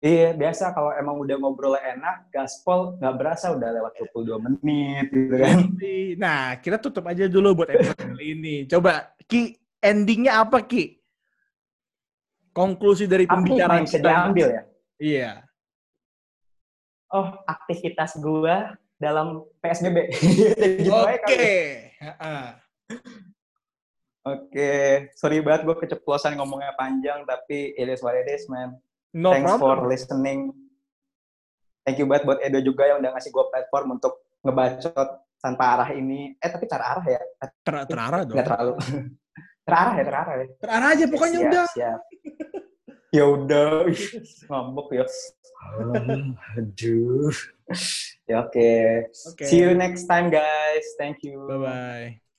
[0.02, 5.34] Iya, biasa kalau emang udah ngobrol enak, gaspol nggak berasa udah lewat 22 menit gitu
[5.38, 5.56] kan.
[6.18, 8.56] Nah, kita tutup aja dulu buat episode kali ini.
[8.66, 10.98] Coba, Ki, endingnya apa, Ki?
[12.50, 14.08] Konklusi dari pembicaraan yang bisa kita.
[14.10, 14.62] diambil ya?
[14.98, 15.32] Iya.
[17.14, 19.98] Oh, aktivitas gua dalam PSBB.
[20.86, 21.18] gitu Oke.
[21.26, 21.58] kali.
[21.98, 22.44] Heeh.
[24.22, 24.72] Oke,
[25.18, 28.78] sorry banget gue keceplosan ngomongnya panjang, tapi it is what it is, man.
[29.10, 29.90] No Thanks for problem.
[29.90, 30.40] listening.
[31.82, 35.90] Thank you banget buat Edo juga yang udah ngasih gue platform untuk ngebacot tanpa arah
[35.90, 36.38] ini.
[36.38, 37.18] Eh, tapi terarah ya?
[37.66, 38.38] Ter- terarah dong.
[38.38, 38.72] Nggak terlalu.
[39.66, 40.46] terarah ya, terarah ya.
[40.62, 41.66] Terarah aja pokoknya Siap, udah.
[41.74, 42.00] Siap.
[43.12, 43.70] ya udah,
[44.48, 45.04] ngambek ya.
[46.62, 47.34] Aduh.
[48.34, 49.08] Oke.
[49.28, 49.44] Oke.
[49.44, 50.84] See you next time guys.
[50.98, 51.46] Thank you.
[51.48, 52.31] Bye-bye.